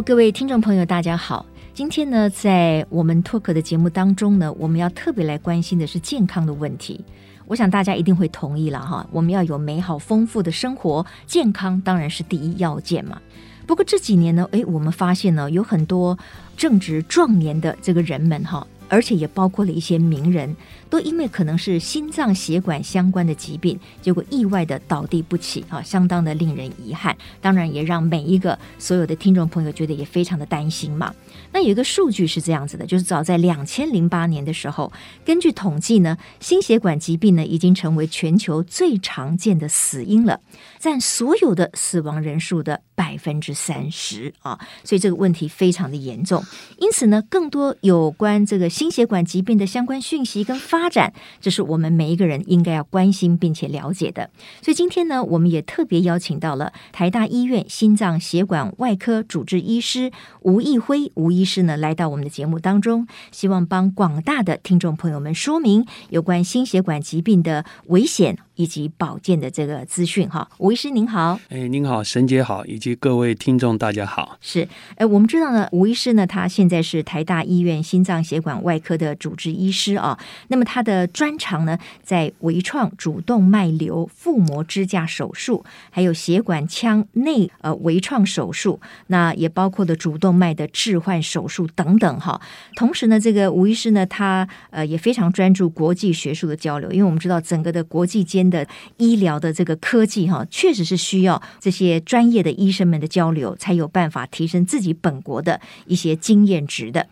[0.00, 1.44] 各位听众朋友，大家好。
[1.74, 7.04] 今天呢，在我们脱口的节目当中呢，我们要特别来关心的是健康的问题。
[7.46, 13.20] 我想大家一定会同意了哈，我们要有美好丰富的生活，健康当然是第一要件嘛。
[13.66, 16.18] 不过这几年呢，诶，我们发现呢，有很多
[16.56, 20.54] 正值壮年的这个人们哈，而且也包括了一些名人。
[20.90, 27.16] 都因为可能是心脏血管相关的疾病，结果意外的倒地不起啊，相当的令人遗憾。
[27.40, 31.14] 当然也让每一个所有的听众朋友觉得也非常的担心嘛。
[31.52, 34.92] 那有一个数据是这样子的，就是早在两千零八年的时候，
[35.24, 40.40] 根据统计呢，心血管疾病呢已经成为全球最常见的死因了，
[40.78, 46.42] 占所有的死亡人数的百分之三十啊，所以这个问题非常的严重。
[46.78, 54.30] 因此呢，更多有关这个心血管疾病的相关讯息跟发展，这是我们每一个人应该要关心并且了解的。
[54.62, 68.38] 所以今天呢，我们也特别邀请到了台大医院心脏血管外科主治医师吴毅辉吴医师呢，来到我们的节目当中，希望帮广大的听众朋友们说明有关心血管疾病的危险。
[68.54, 74.36] 以及保健的这个资讯哈，吴医师您好，哎，您好，沈姐好，以及各位听众大家好。
[74.40, 80.18] 是，哎，我们知道呢，吴医师呢，他现在是台大医院心脏血管外科的主治医师啊。
[80.48, 92.38] 那么他的专长呢，在微创主动脉瘤腹膜支架手术，还有血管腔内呃微创手术，那也包括的主动脉的置换手术等等哈。
[92.76, 98.41] 同时呢，这个吴医师呢，他呃也非常专注国际学术的交流，因为我们知道整个的国际间。
[98.48, 98.66] 的
[98.96, 107.06] 医疗的这个科技哈，确实是需要这些专业的医生们的交流，才有办法提升自己本国的一些经验值的。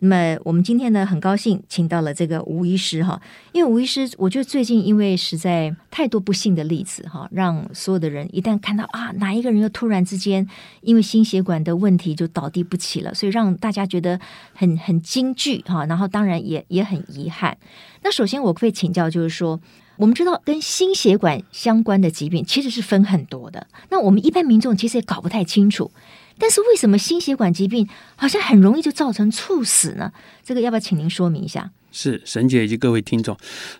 [0.00, 3.18] 那么我们今天呢，很高兴请到了这个吴医师哈，
[3.52, 10.46] 因为吴医师，我觉得最近因为实在太多不幸的例子哈，让所有的人一旦看到啊，哪一个人又突然之间
[10.82, 14.20] 因为心血管的问题就倒地不起了，所以让大家觉得
[14.52, 17.56] 很很惊惧哈，然后当然也也很遗憾。
[18.02, 19.58] 那首先我可以请教，就是说。
[19.96, 25.90] 我们知道跟心血管相关的疾病其实是分很多的，那我们一般民众其实也搞不太清楚。
[26.36, 30.12] 但是为什么心血管疾病好像很容易就造成猝死呢？
[30.42, 31.70] 这个要不要请您说明一下？
[31.94, 33.36] 是沈姐以及各位听众，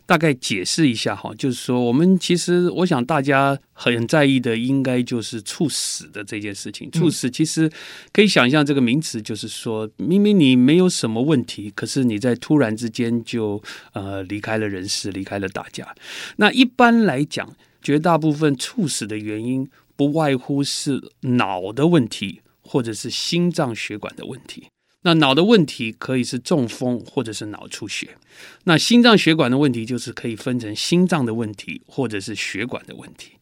[0.07, 6.89] 大概解释一下哈，就是说我们其实我想大家很在意的，应该就是猝死的这件事情。
[6.93, 7.69] 猝死其实
[8.13, 13.61] 可以想象这个名词，就是说明明你没有什么问题，可是你在突然之间就
[13.93, 15.95] 呃离开了人世，离开了大家。
[16.37, 24.69] 那一般来讲，绝大部分猝死的原因不外乎是脑的问题，或者是心脏血管的问题。
[25.05, 28.17] 那脑的问题可以是中风或者是脑出血，
[28.65, 33.33] 那心脏血管的问题就是可以分成心脏的问题或者是血管的问题。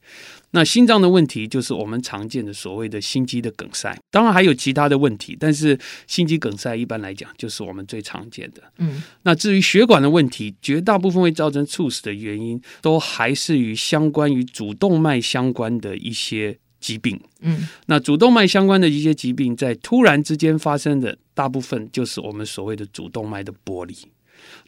[0.54, 8.62] 那心脏的问题就是我们常见的所谓的心肌的梗塞，当然还有其他的问题，但是心肌梗塞一般来讲就是我们最常见的。
[8.78, 16.58] 嗯，那至于血管的问题，绝大部分会造成猝死的原因都还是与相关于主动脉相关的一些。
[16.82, 23.96] 疾病，嗯，那主动脉相关的一些疾病，在突然之间发生的，大部分就是我们所谓的主动脉的剥离。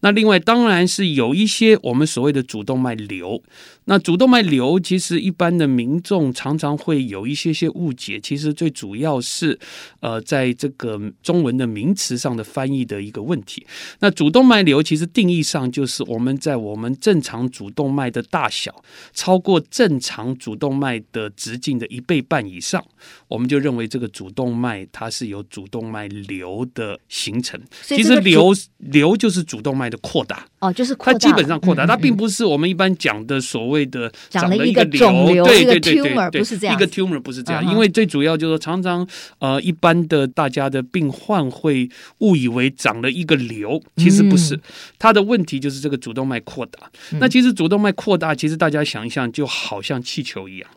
[0.00, 3.42] 那另外当然是有一些我们所谓的主动脉瘤。
[3.86, 9.58] 那主动脉瘤其实一般的民众常常会有一些些误解，其实最主要是
[10.00, 13.66] 呃在这个中文的名词上的翻译的一个问题。
[14.00, 22.84] 那主动脉瘤其实定义上就是我们在我们正常主动脉的大小超过正常主动脉的直径的一倍半以上，
[23.28, 27.60] 我们就认为这个主动脉它是有主动脉瘤的形成。
[27.82, 39.06] 其实瘤瘤就是主动脉的扩大哦，就是它基本上扩大，它并不是我们一般讲的所谓的长了一个肿瘤，对对对对，一个 tumor 不是这样，一个 tumor 不是这样，因为最主要就是常常
[39.38, 41.88] 呃一般的大家的病患会
[42.18, 44.58] 误以为长了一个瘤，其实不是，
[44.98, 46.90] 它的问题就是这个主动脉扩大。
[47.18, 50.70] 那其实主动脉扩大，其实大家想一想，就好像气球一样，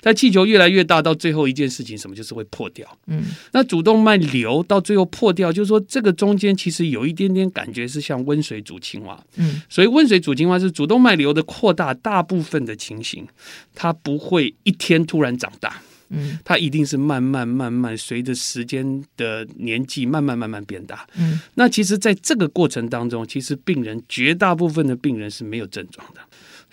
[0.00, 2.86] 但气球越来越大，到最后一件事情什么，就是会破掉。
[3.08, 9.18] 嗯，那主动脉瘤到最后破掉，就是说这个中间其实有一点点感觉是像温水煮青蛙。
[9.36, 13.26] 嗯，所以温水煮青蛙是主动脉瘤的扩大，大部分的情形，
[13.74, 26.20] 它不会一天突然长大，嗯，它一定是慢慢慢慢随着时间的年纪慢慢慢慢变大，嗯，那其实在这个过程当中，其实病人绝大部分的病人是没有症状的。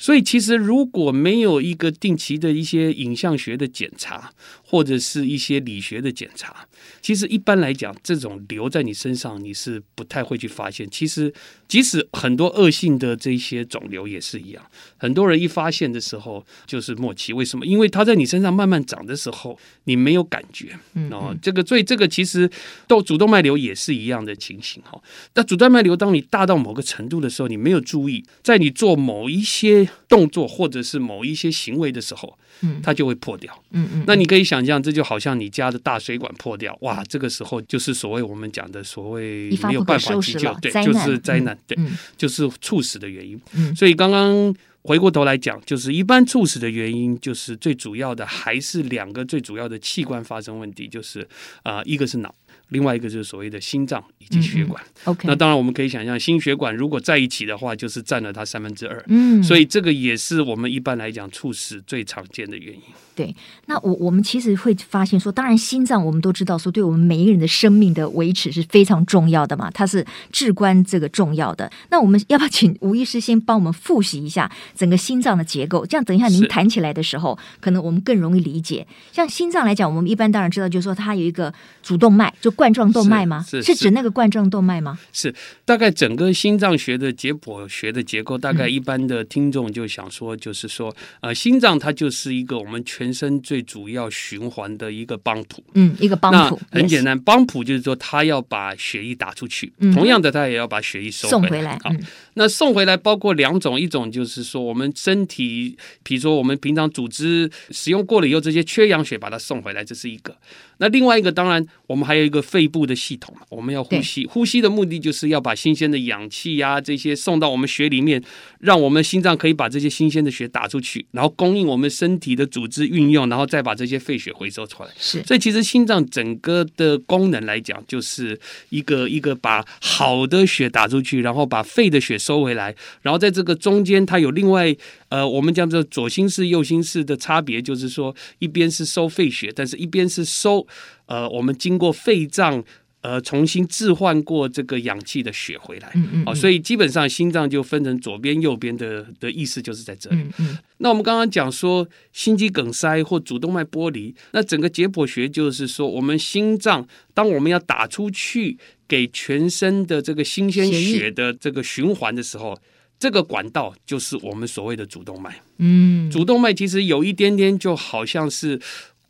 [0.01, 4.31] 所以其实如果没有一个定期的一些影像学的检查，
[4.65, 6.67] 或者是一些理学的检查，
[7.03, 10.89] 其实一般来讲，这种瘤在你身上你是不太会去发现。
[10.89, 11.31] 其实
[11.67, 14.63] 即使很多恶性的这些肿瘤也是一样，
[14.97, 17.31] 很多人一发现的时候就是末期。
[17.31, 17.63] 为什么？
[17.63, 20.75] 因为它在你身上慢慢长的时候，你没有感觉。
[21.11, 22.49] 哦，这个所以这个其实
[22.87, 24.99] 到主动脉瘤也是一样的情形哈。
[25.35, 33.53] 那主动脉瘤当你大到某个程度的时候，你没有注意，在你做某一些动作或者是某一些行为的时候，嗯，它就会破掉。
[33.71, 41.77] 嗯嗯，那你可以想象，这就好像你家的大水管破掉，哇，这个时候就是所谓我们讲的所谓没有办法急救，对，就是灾难，对，
[42.17, 43.39] 就是猝死的原因。
[43.53, 44.53] 嗯，所以刚刚
[44.83, 51.27] 回过头来讲，就是一般猝死的原因，就是最主要的还是两个最主要的器官发生问题，就是
[51.63, 52.33] 啊，一个是脑。
[52.71, 54.83] 另外一个就是所谓的心脏以及血管。
[54.83, 59.01] 嗯，OK，那当然我们可以想象，心血管如果在一起的话，就是占了它三分之二。
[59.07, 62.81] 嗯，所以这个也是我们一般来讲猝死最常见的原因。
[63.13, 63.35] 对，
[63.65, 71.69] 那我我们其实会发现说，当然心脏我们都知道说，对我们每一个人的生命的维持是非常重要的嘛，它是至关这个重要的。
[71.89, 75.85] 那我们要不要请吴医师先帮我们复习一下整个心脏的结构？
[75.85, 78.87] 这样等一下您谈起来的时候，可能我们更容易理解。
[79.11, 81.53] 像心脏来讲，我们一般当然知道，就是说它有一个
[81.83, 83.43] 主动脉，就冠状动脉吗？
[83.49, 84.99] 是，是，是指那个冠状动脉吗？
[85.11, 85.33] 是，
[85.65, 96.61] 大概整个心脏学的解剖学的结构，大概一般的听众就想说，就是说，嗯、呃，心脏它就是一个我们全身最主要循环的一个帮浦，嗯，一个帮浦。
[96.69, 101.41] 很简单，帮浦就是说，它要把血液打出去，嗯、同样的，它也要把血液收回来。
[101.41, 101.79] 送回来。
[101.83, 101.99] 好，嗯、
[102.35, 110.37] 那送回来包括两种，一种就是说，我们身体，比如说我们平常组织使用过了以后，这些缺氧血把它送回来，这是一个。
[110.77, 118.21] 那另外一个，当然我们还有一个肺部的系统，我们要呼吸，呼吸的目的就是要把新鲜的氧气呀、啊、这些送到我们血里面，
[118.59, 124.89] 让我们心脏可以把这些新鲜的血打出去，然后供应我们身体的组织运用，然后再把这些废血回收出来。
[124.99, 128.37] 是，所以其实心脏整个的功能来讲，就是
[128.67, 134.75] 一个一个把好的血打出去，然后把肺的血收回来，然后在这个中间，它有另外
[135.07, 140.67] 呃，我们叫做左心室、右心室的差别，就是说一边是收废血，但是一边是收。
[141.11, 142.63] 呃，我们经过肺脏
[143.01, 150.15] 呃重新置换过这个氧气的血回来，嗯嗯，好，所以基本上心脏就分成左边、右边的的意思就是在这里。
[150.15, 158.57] 嗯嗯，那我们刚刚讲说心肌梗塞或主动脉剥离，那整个解剖学就是说，我们心脏当我们要打出去
[158.87, 162.57] 给全身的这个新鲜血的这个循环的时候，
[162.97, 165.41] 这个管道就是我们所谓的主动脉。
[165.57, 168.61] 嗯，主动脉其实有一点点就好像是。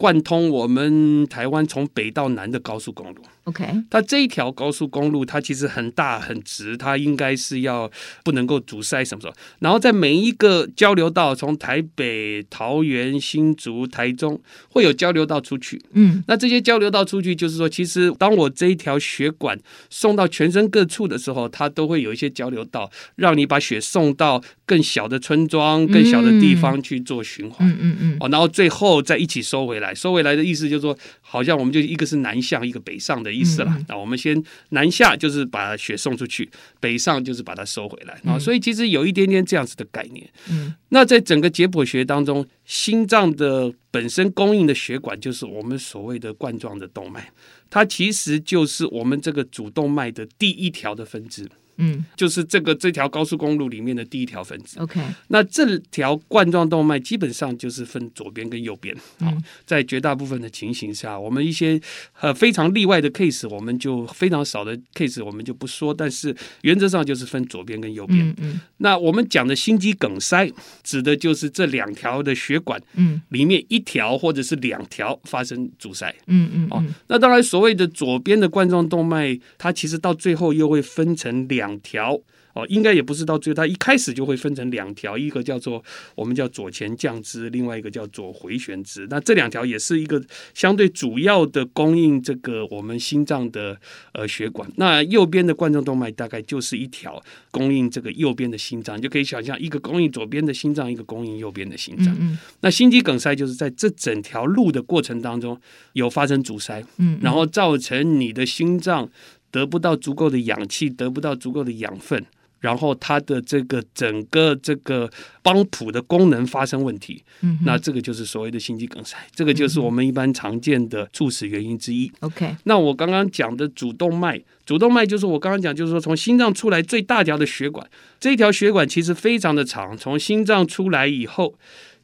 [0.02, 3.22] 贯通我们台湾从北到南的高速公路。
[3.46, 7.90] OK，它这一条高速公路，它其实很大很直，它应该是要
[8.24, 9.34] 不能够阻塞什么什么。
[9.60, 14.40] 然后在每一个交流道，从台北、桃园、新竹、台中，
[14.70, 15.82] 会有交流道出去。
[15.94, 19.60] 嗯，那这些交流道出去，就是说，其实当我这一条血管
[19.90, 27.68] 送到全身各处的时候，它都会有一些交流道，让你把血送到更小的村庄、更小的地方去做循环。
[27.68, 28.18] 嗯嗯嗯。
[28.20, 29.96] 哦，然后最后再一起收回来。
[29.96, 30.96] 收回来的意思就是说，
[31.32, 33.32] 好像我们就一个是南向，一个北上的。
[33.32, 36.52] 意思了，那我们先南下就是把血送出去，
[36.82, 40.30] 北上就是把它收回来啊，所以其实有一点点这样子的概念。
[40.50, 47.32] 嗯，那在整个解剖学当中，心脏的本身供应的血管就是我们所谓的冠状的动脉，
[47.70, 51.50] 它其实就是我们这个主动脉的第一条的分支。
[51.82, 54.80] 嗯，就是这个这条高速公路里面的第一条分支。
[54.80, 58.96] OK，那这条冠状动脉基本上就是分左边跟右边。
[59.20, 61.82] 嗯，在绝大部分的情形下，我们一些
[62.20, 65.92] 呃非常例外的 case，我们就非常少的 case，我们就不说。
[65.92, 68.30] 但是原则上就是分左边跟右边。
[68.30, 70.52] 嗯，嗯，那我们讲的心肌梗塞，
[70.84, 76.14] 指的就是这两条的血管，嗯，里面一条或者是两条发生阻塞。
[76.28, 81.71] 嗯嗯，哦，那当然所谓的左边的冠状动脉，它其实到最后又会分成两。
[81.72, 82.20] 两条
[82.54, 85.82] 哦，应该也不是到最后，它一开始就会分成两条，一个叫做
[86.16, 89.08] 我们叫左前降支，另外一个叫左回旋支。
[89.10, 90.22] 那这两条也是一个
[90.54, 93.80] 相对主要的供应这个我们心脏的
[94.12, 94.70] 呃血管。
[94.76, 102.14] 那右边的冠状动脉大概就是一条供应这个右边的心脏，就可以想象一个供应左边的心脏，一个供应右边的心脏。
[102.16, 102.40] 嗯嗯。
[102.60, 105.58] 那心肌梗塞就是在这整条路的过程当中
[105.94, 109.10] 有发生阻塞，嗯，然后造成你的心脏。
[109.52, 112.26] 得不到足够的氧气，得不到足够的养分，
[112.60, 115.10] 然后它的这个整个这个
[115.42, 122.12] 帮浦的功能发生问题，嗯，那这个就是所谓的心肌梗塞，这个就是我们一般常见的猝死原因之一。
[122.22, 127.86] OK，那我刚刚讲的主动脉，主动脉就是我刚刚讲，就是说从心脏出来最大条的血管，
[128.20, 131.56] 这条血管其实非常的长，从心脏出来以后，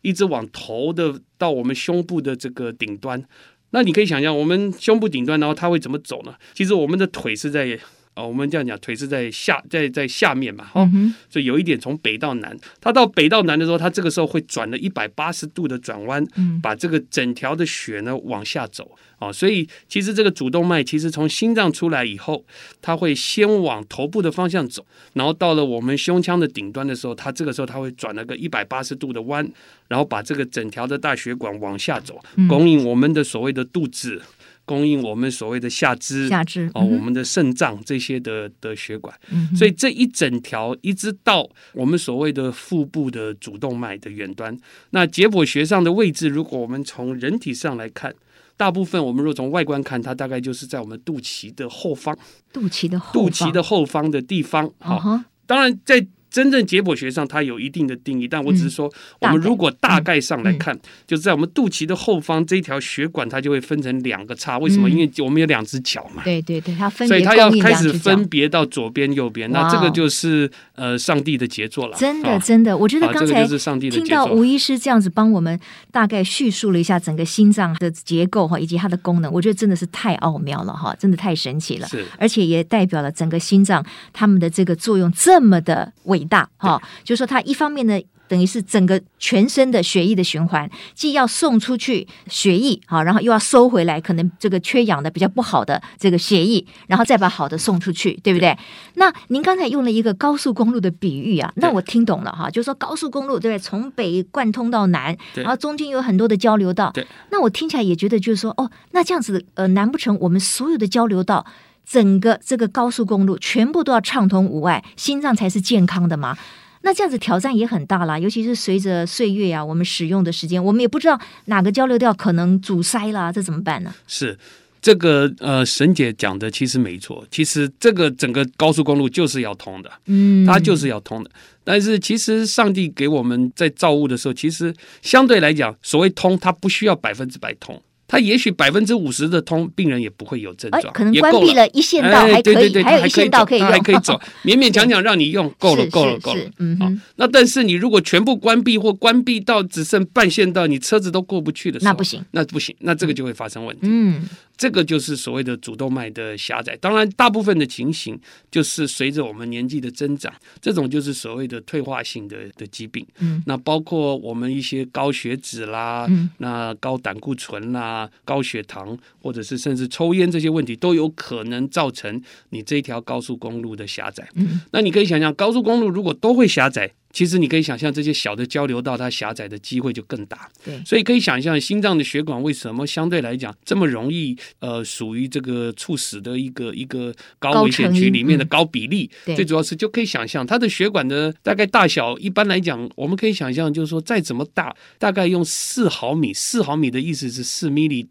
[0.01, 3.23] 一直往头的到我们胸部的这个顶端。
[3.71, 6.35] 那你可以想象，我们胸部顶端，然后它会怎么走呢？
[6.53, 7.79] 其实我们的腿是在。
[8.17, 22.43] 哦，我们这样讲，腿是在下，在在下面嘛，哈、嗯，所以有一点从北到南，它到北到南的时候，它这个时候会转了一百八十度的转弯，嗯，把这个整条的血呢往下走，哦，所以其实这个主动脉其实从心脏出来以后，
[22.81, 24.83] 它会先往头部的方向走，
[25.13, 29.47] 然后到了我们胸腔的顶端的时候，它这个时候它会转了个一百八十度的弯，
[29.87, 32.19] 然后把这个整条的大血管往下走，
[32.49, 34.19] 供应我们的所谓的肚子。
[34.67, 39.17] 供应我们所谓的下肢、下肢哦，我们的肾脏这些的的血管，
[39.55, 44.55] 所以这一整条一直到我们所谓的腹部的主动脉的远端。
[44.89, 48.13] 那解剖学上的位置，如果我们从人体上来看，
[48.57, 52.17] 大部分我们若从外观看，它大概就是在我们肚脐的后方，
[52.51, 54.69] 肚脐的后肚脐的后方的地方。
[54.79, 56.05] 好，当然在。
[56.29, 64.57] 真正解剖学上，它有一定的定义，但我只是说，我们如果大概上来看，就是在我们肚脐的后方这一条血管，它就会分成两个叉。
[64.57, 64.89] 为什么？
[64.89, 66.23] 因为我们有两只脚嘛。
[66.23, 69.51] 对对对，它分别，所以它要开始分别到左边、右边。
[69.51, 71.97] 那这个就是呃，上帝的杰作了。
[71.97, 73.45] 真的，真的，我觉得刚才
[73.89, 75.59] 听到吴医师这样子帮我们
[75.91, 81.87] 大概叙述了一下整个心脏的结构哈，以及它的功能，我觉得真的是太奥妙了哈，真的太神奇了。
[81.87, 98.57] 是，而且也代表了整个心脏它们的这个作用这么的伟大哈，就是说他一方面呢，等于是整个全身的血液的循环，既要送出去血液好，然后又要收回来，可能这个缺氧的比较不好的这个血液，然后再把好的送出去，对不对？
[98.95, 103.59] 那您刚才用了一个高速公路的比喻啊，那我听懂了哈，就是说高速公路对不对？
[103.59, 106.91] 从北贯通到南，然后中间有很多的交流道，
[107.31, 111.45] 那我听起来也觉得就是说，哦，那这样子呃，难不成我们所有的交流道？
[111.89, 116.37] 整个这个高速公路全部都要畅通无碍，心脏才是健康的嘛？
[116.81, 123.93] 那这样子挑战也很大啦，尤其是随着岁月啊，我们使用的时间，我们也不知道哪个交流道可能阻塞啦，这怎么办呢？
[124.07, 124.37] 是
[124.81, 131.31] 这个呃，沈姐讲的其实没错，其实这个整个高速公路就是要通的，嗯，它就是要通的。
[131.63, 137.81] 但是其实上帝给我们在造物的时候，其实相对来讲，所谓通，它不需要百分之百通。
[138.07, 146.41] 它也许百分之五十的通，病人也不会有症状，可能关闭了一线道还可以，对对对，还有一线道可以用，还可以走， 勉勉强强让你用，够了，够了，够了。
[146.59, 147.01] 嗯哼。
[147.17, 153.81] 那但是你如果全部关闭或关闭到只剩半线道，你车子都过不去的时候，那不行，那不行，那这个就会发生问题。
[153.83, 154.27] 嗯。
[154.57, 163.05] 这个就是所谓的主动脉的狭窄，当然大部分的情形就是随着我们年纪的增长，这种就是所谓的退化性的的疾病。
[163.19, 174.27] 嗯，那包括我们一些高血脂啦，嗯，那高胆固醇啦，高血糖，或者是甚至抽烟这些问题，都有可能造成你这条高速公路的狭窄。
[174.35, 176.91] 嗯，那你可以想象，高速公路如果都会狭窄。
[177.11, 180.49] 其实你可以想象，这些小的交流道它狭窄的机会就更大。
[180.63, 189.09] 对，所以可以想象，心脏的血管为什么相对来讲这么容易呃属于这个猝死的一个一个高危险区里面的高比例？
[189.25, 198.07] 嗯、最主要是就可以想象它的血管的大概大小，一般来讲我们可以想象，就是说再怎么大，大概用四毫米，四毫米的意思是四米里。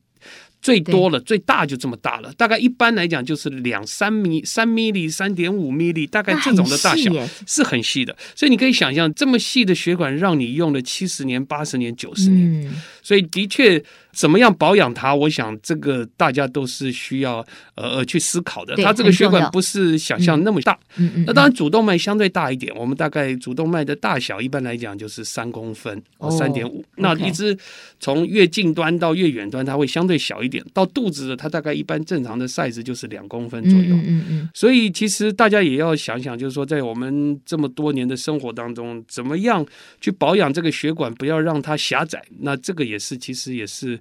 [0.61, 2.33] 最多了，最大就这么大了。
[2.35, 7.13] 大概一般来讲就是两三米、三米里、三点五米里，大概这种的大小
[7.47, 8.17] 是很细的。
[8.35, 12.69] 所以你可以想象，这么细的血管让你用了七十年、八十年、九十年。
[12.69, 13.83] 嗯，所以的确。
[14.17, 15.15] 怎么样保养它？
[15.15, 17.45] 我想这个大家都是需要
[17.75, 18.75] 呃呃去思考的。
[18.77, 20.79] 它这个血管不是想象那么大。
[20.97, 21.25] 嗯嗯。
[21.27, 22.75] 那当然主动脉相对大一点。
[22.75, 26.83] 我们大概主动脉的大小一般来讲就是三公分，哦，三点五。
[26.97, 27.55] 那一直
[28.01, 30.65] 从越近端到越远端，它会相对小一点。
[30.73, 33.95] 到肚子的它大概一般正常的 size 就是两公分左右。
[33.97, 34.49] 嗯嗯嗯。
[34.55, 39.65] 所以其实大家也要想想，就是说在我们这么多年的生活当中，怎么样
[40.01, 42.25] 去保养这个血管，不要让它狭窄。
[42.41, 44.01] 那这个也是其实也是。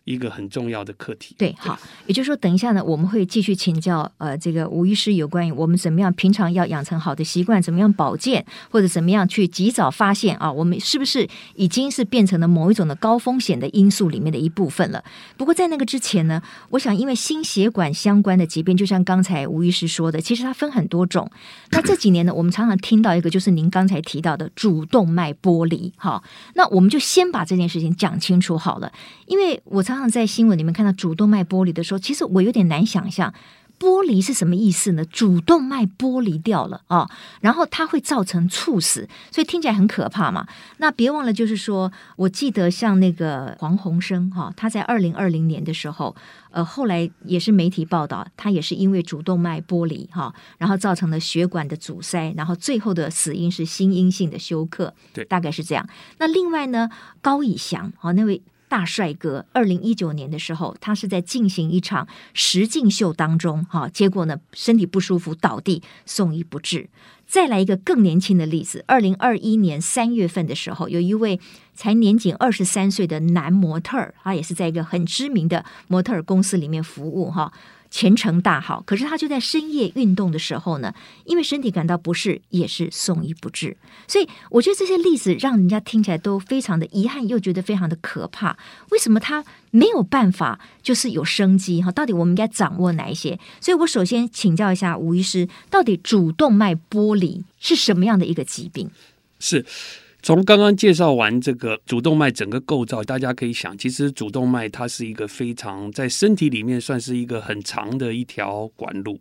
[0.11, 1.35] 一个很重要的课题。
[1.37, 15.03] 对，好，也就是说，等一下呢，我们会继续请教呃，这个吴医师有关于我们怎么样平常要养成好的习惯，怎么样保健，或者怎么样去及早发现啊，我们是不是已经是变成了某一种的高风险的因素里面的一部分了？
[15.37, 21.29] 不过在那个之前呢，我想因为心血管相关的疾病，就像刚才吴医师说的，其实它分很多种。
[21.71, 25.93] 那这几年呢，我们常常听到一个，就是您刚才提到的主动脉剥离。
[25.97, 26.23] 好，
[26.55, 28.91] 那我们就先把这件事情讲清楚好了，
[29.25, 33.33] 因为我常常在新闻里面看到主动脉剥离的时候，其实我有点难想象
[33.79, 35.03] 剥离是什么意思呢？
[35.05, 40.45] 主动脉剥离掉了啊，然后它会造成猝死，所以听起来很可怕嘛。
[40.77, 46.15] 那别忘了，就是说我记得像那个黄鸿升哈，他在二零二零年的时候，
[46.51, 55.89] 呃，后来也是媒体报道，他也是因为主动脉剥离哈，然后造成了血管的阻塞，然后最后的死因是心因性的休克，对，大概是这样。
[56.19, 56.87] 那另外呢，
[57.19, 58.43] 高以翔啊，那位。
[58.71, 66.87] 大帅哥，二零一九年的时候，他是在进行一场实境秀当中，哈，结果呢，身体不舒服倒地，送医不治。
[67.27, 71.37] 再来一个更年轻的例子，二零二一年三月份的时候，有一位
[71.73, 77.51] 才年仅二十三岁的男模特儿，他也是在一个很知名的模特儿公司里面服务，哈。
[77.91, 80.95] 前程大好，可是他就在深夜运动的时候呢，
[81.25, 83.75] 因为身体感到不适，也是送医不治。
[84.07, 88.57] 所以我觉得这些例子让人家听起来都非常的遗憾，又觉得非常的可怕。
[88.91, 91.91] 为什么他没有办法就是有生机哈？
[91.91, 93.37] 到底我们应该掌握哪一些？
[93.59, 98.89] 所以我首先请教一下吴医师，到底主动脉剥离是什么样的一个疾病？
[99.39, 99.65] 是。
[100.23, 109.19] 从刚刚介绍完这个主动脉整个构造，大家可以想，其实主动脉它是一个非常在身体里面算是一个很长的一条管路。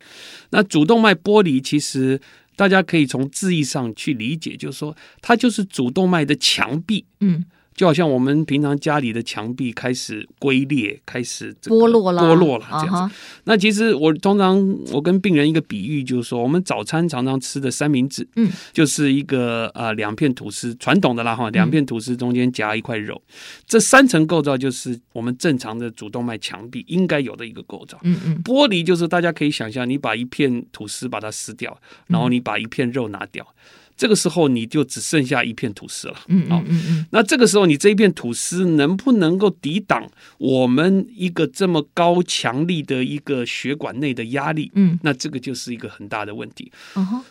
[0.51, 2.21] 那主动脉剥离，其实
[2.57, 7.05] 大家可以从字义上去理解，就是说它就是主动脉的墙壁。
[7.21, 7.45] 嗯。
[7.75, 12.93] 就好像我们平常家里的墙壁开始龟裂，开始剥落了，剥落了这样子。
[12.93, 13.11] Uh huh.
[13.45, 23.35] 那其实我通常我跟病人一个比喻，就是说我们早餐常常吃的三明治，嗯，就是一个呃两片吐司，传统的啦哈，两片吐司中间夹一块肉，嗯、
[23.67, 27.99] 这三层构造就是我们正常的主动脉墙壁应该有的一个构造。
[28.03, 33.43] 嗯嗯，剥离就是大家可以想象，你把一片吐司把它撕掉，然后你把一片肉拿掉。
[33.43, 33.57] 嗯
[34.01, 44.73] 这个时候你就只剩下一片吐司了，嗯嗯嗯，那这个时候你这一片吐司能不能够抵挡我们一个这么高强力的一个血管内的压力？
[44.75, 46.73] 嗯，那这个就是一个很大的问题。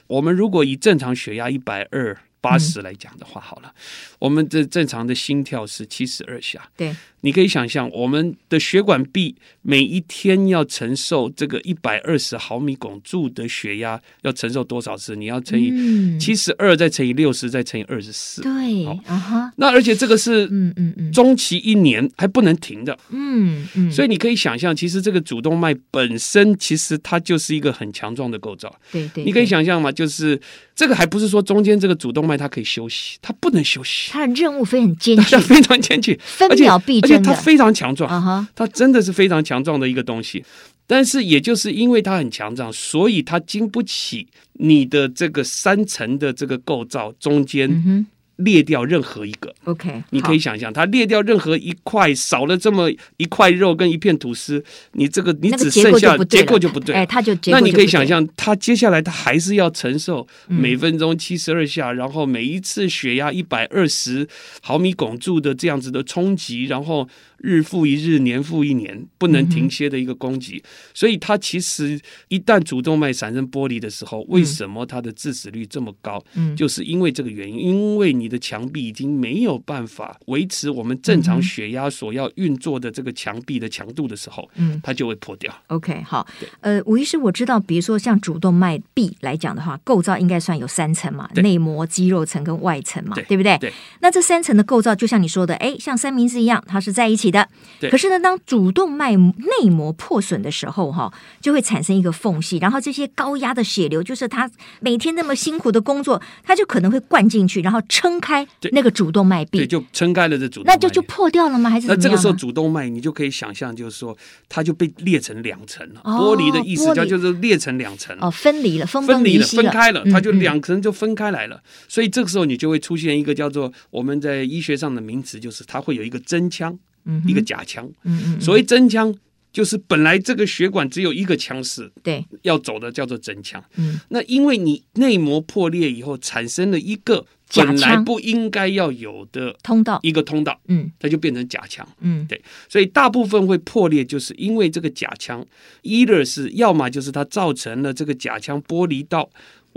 [0.05, 3.73] 我们如果以正常血压一百二八十来讲的话，好了，
[4.19, 6.95] 我们的正常的心跳是七十二下，对。
[7.21, 15.15] 你可以想象，我们的血管壁每一天要承受这个一百二十毫米汞柱的血压，要承受多少次？
[15.15, 18.41] 你要乘以七十二，再乘以六十，再乘以二十四。
[18.41, 19.51] 对，啊哈。
[19.57, 22.97] 那而且这个是，嗯嗯嗯，中期一年还不能停的。
[23.09, 23.91] 嗯嗯。
[23.91, 28.73] 所以你可以想象，其实这个主动脉本身，其实它就是一个很强壮的构造。
[28.91, 29.23] 对对。
[29.25, 29.91] 你可以想象嘛？
[29.91, 30.39] 就是
[30.75, 34.11] 这个还不是说中间这个主动脉它可以休息，它不能休息。
[34.11, 40.43] 它的任务非常艰巨， 非常艰巨，分秒必且它非常强壮，它真的是非常强壮的一个东西。
[40.85, 48.07] 但是也就是因为它很强壮，所以它经不起你的这个三层的这个构造中间。
[48.39, 64.27] 裂掉任何一个，OK，你可以想象，它裂掉任何一块，少了这么一块肉跟一片吐司，你这个你只剩下结构就不对，哎，它就那你可以想象，它接下来它还是要承受每分钟七十二下，然后每一次血压一百二十
[64.61, 67.07] 毫米汞柱的这样子的冲击，然后。
[67.41, 76.23] 日复一日，年复一年，不能停歇的一个攻击，嗯、所以它其实一旦主动脉产生剥离的时候，为什么它的致死率这么高？
[76.35, 85.53] 嗯，就是因为这个原因，因为你的墙壁已经没有办法维持我们正常血压所要运作的这个墙壁的强度的时候，嗯，它就会破掉。
[85.67, 86.27] OK，好，
[86.61, 93.57] 呃，吴医师，我知道，比如说像主动脉壁来讲的话，构造应该算有三层嘛，内膜、肌肉层跟外层嘛，对，对不对？
[93.59, 93.73] 对。
[94.01, 97.47] 那这三层的构造，就像你说的，哎，像三明治一样，它是在一起的，
[97.89, 101.11] 可是呢，当主动脉内膜破损的时候，哈，
[101.41, 111.69] 就会产生一个缝隙，然后这些高压的血流，就是他每天那么辛苦的工作，他就可能会灌进去，然后撑开那个主动脉壁，对，就撑开了这主动脉，那就就破掉了吗？
[111.69, 111.87] 还是？
[111.87, 116.01] 那这个时候主动脉你就可以想象，就是说它就被裂成两层了。
[116.03, 121.61] 哦、剥离的意思叫就是裂成两层哦，分离了，分分离了，分开了，它就两层就分开来了。
[121.87, 126.77] 所以这个时候你就会出现一个叫做我们在医学上的名词，就是它会有一个真腔。
[127.25, 129.13] 一个假腔，嗯嗯，所谓真腔
[129.51, 145.43] 就是本来这个血管只有一个腔室，对，要走的叫做真腔，嗯，那因为你内膜破裂以后产生了一个本来不应该要有的通道，一个通道，嗯，它就变成假腔，嗯，对，所以大部分会破裂，就是因为这个假腔
[145.81, 149.29] ，either 是要么就是它造成了这个假腔剥离到。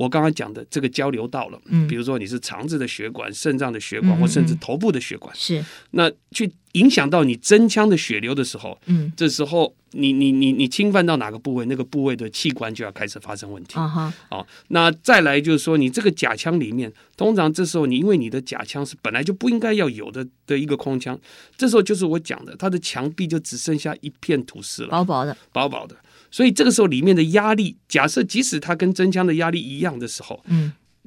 [0.03, 5.65] 我刚刚讲的这个交流道了，嗯，比如说你是肠子的血管、肾脏的血管，或甚至头部的血管，是。
[5.93, 21.17] 那去影响到你真腔的血流的时候，嗯，这时候你你你你侵犯到哪个部位，那个部位的器官就要开始发生问题，啊哈，哦，那再来就是说，你这个假腔里面，通常这时候你因为你的假腔是本来就不应该要有的的一个空腔，
[21.57, 25.95] 这时候就是我讲的，它的墙壁就只剩下一片土司了，薄薄的，薄薄的。
[26.33, 30.43] 所以这个时候里面的压力，假设即使它跟真枪的压力一样的时候，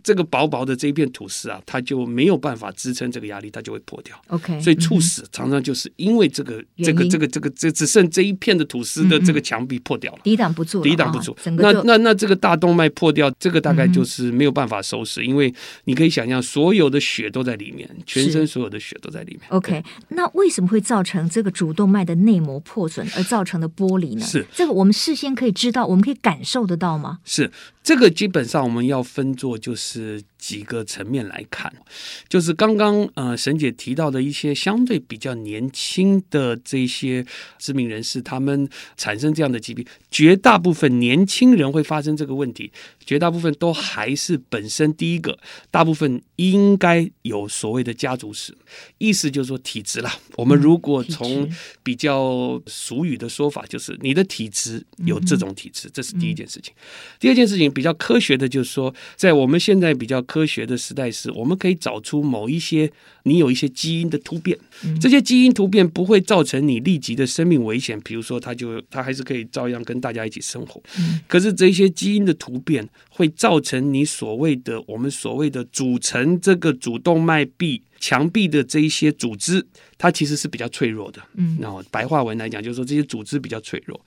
[0.03, 4.15] 这个薄薄的这一片土司啊，它就没有办法支撑这个压力，它就会破掉。
[4.27, 11.36] OK，所以猝死常常就是因为这个、嗯、这个、这个、这个、这只剩这一片的土司的这个墙壁破掉了，抵挡不住，抵挡不住。
[11.58, 15.53] 那那那这个大动脉破掉，这个大概就是没有办法收拾，嗯、因为
[15.86, 19.41] 你可以想象，所有的血都在里面，全身所有的血都在里面。
[19.49, 24.25] OK，那为什么会造成这个主动脉的内膜破损而造成的剥离呢？
[24.25, 27.19] 是这个我们事先可以知道，我们可以感受得到吗？
[27.25, 27.51] 是。
[27.84, 31.73] 这个基本上我们要分作就是是几个层面来看，
[32.29, 37.25] 就是刚刚呃沈姐提到的一些相对比较年轻的这些
[37.58, 42.71] 知名人士，他们产生这样的疾病，绝大部分年轻人会发生这个问题，
[43.03, 45.38] 绝大部分都还是本身第一个，
[45.71, 48.55] 大部分应该有所谓的家族史，
[48.99, 50.15] 意思就是说体质啦。
[50.36, 51.49] 我们如果从
[51.81, 56.73] 比较俗语的说法，就是你的体质有这种体质，这是第一件事情。
[57.19, 57.65] 第二件事情。
[57.75, 62.91] 比较科学的，就是说，在我们现在比较科学的时代，是我们可以找出某一些
[63.28, 64.58] 你有一些基因的突变，
[65.02, 70.82] 这些基因突变不会造成你立即的生命危险，比如说，他就他还是可以照样跟大家一起生活。
[71.28, 77.82] 可是这些基因的突变会造成你所谓的我们所谓的组成这个主动脉壁。
[77.98, 79.66] 墙壁的这一些组织，
[79.98, 81.20] 它其实是比较脆弱的。
[81.36, 84.00] 嗯，然后白话文来讲，就是说这些组织比较脆弱。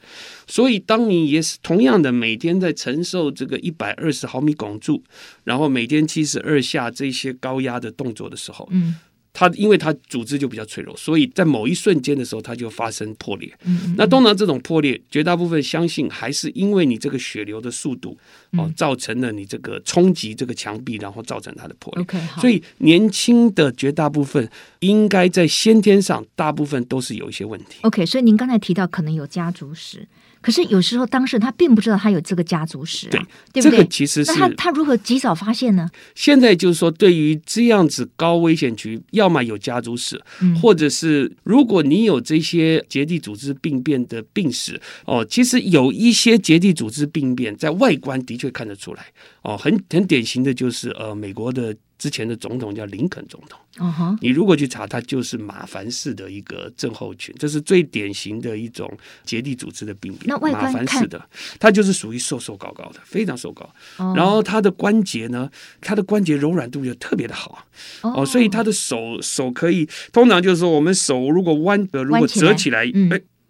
[0.46, 5.02] 所以，当你也是同样的每天在承受这个一百二十毫米汞柱，
[5.42, 8.94] 然后每天七十二下这些高压的动作的时候，嗯。
[9.38, 13.48] 它因为它组织就比较脆弱，所以在某一瞬间的时候，它就发生破裂。
[13.62, 18.18] 嗯嗯，那通常这种破裂，绝大部分相信还是因为你这个血流的速度
[18.54, 22.02] 哦，造成了你这个冲击这个墙壁，然后造成它的破裂。
[22.02, 27.78] OK，所以年轻的绝大部分应该在先天上，大部分都是有一些问题。
[27.82, 30.04] OK，所以您刚才提到可能有家族史。
[30.40, 33.20] 可是有时候当事人他并不知道他有这个家族史，啊，对，
[33.54, 33.70] 对不对？
[33.70, 35.88] 这个其实是他他如何及早发现呢？
[36.14, 49.06] 现在就是说，对于这样子高危险群，要么有家族史，嗯，或者是如果你有这些结缔组织病变的病史哦，其实有一些结缔组织病变在外观的确看得出来
[49.42, 51.74] 哦，很很典型的就是呃美国的。
[51.98, 54.16] 之前的总统叫林肯总统，uh huh.
[54.20, 58.88] 你如果去查，他就是马凡氏的一个症候群，这是最典型的一种
[59.24, 60.26] 结缔组织的病变。
[60.28, 61.20] 那外观看，马凡氏的，
[61.58, 63.68] 他就是属于瘦瘦高高的，非常瘦高。
[63.96, 64.16] Uh huh.
[64.16, 67.66] 然后他的关节呢，他的关节柔软度就特别的好。
[68.02, 68.22] Uh huh.
[68.22, 72.84] 哦，所以他的手手可以，通常就是说，我们手如果弯的，如果折起来，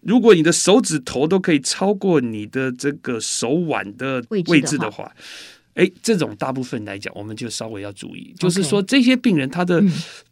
[0.01, 5.13] 如果你的手指头都可以超过你的这个手腕的位置的话。
[5.79, 9.81] 哎，这种大部分来讲，我们就稍微要注意就是说这些病人他的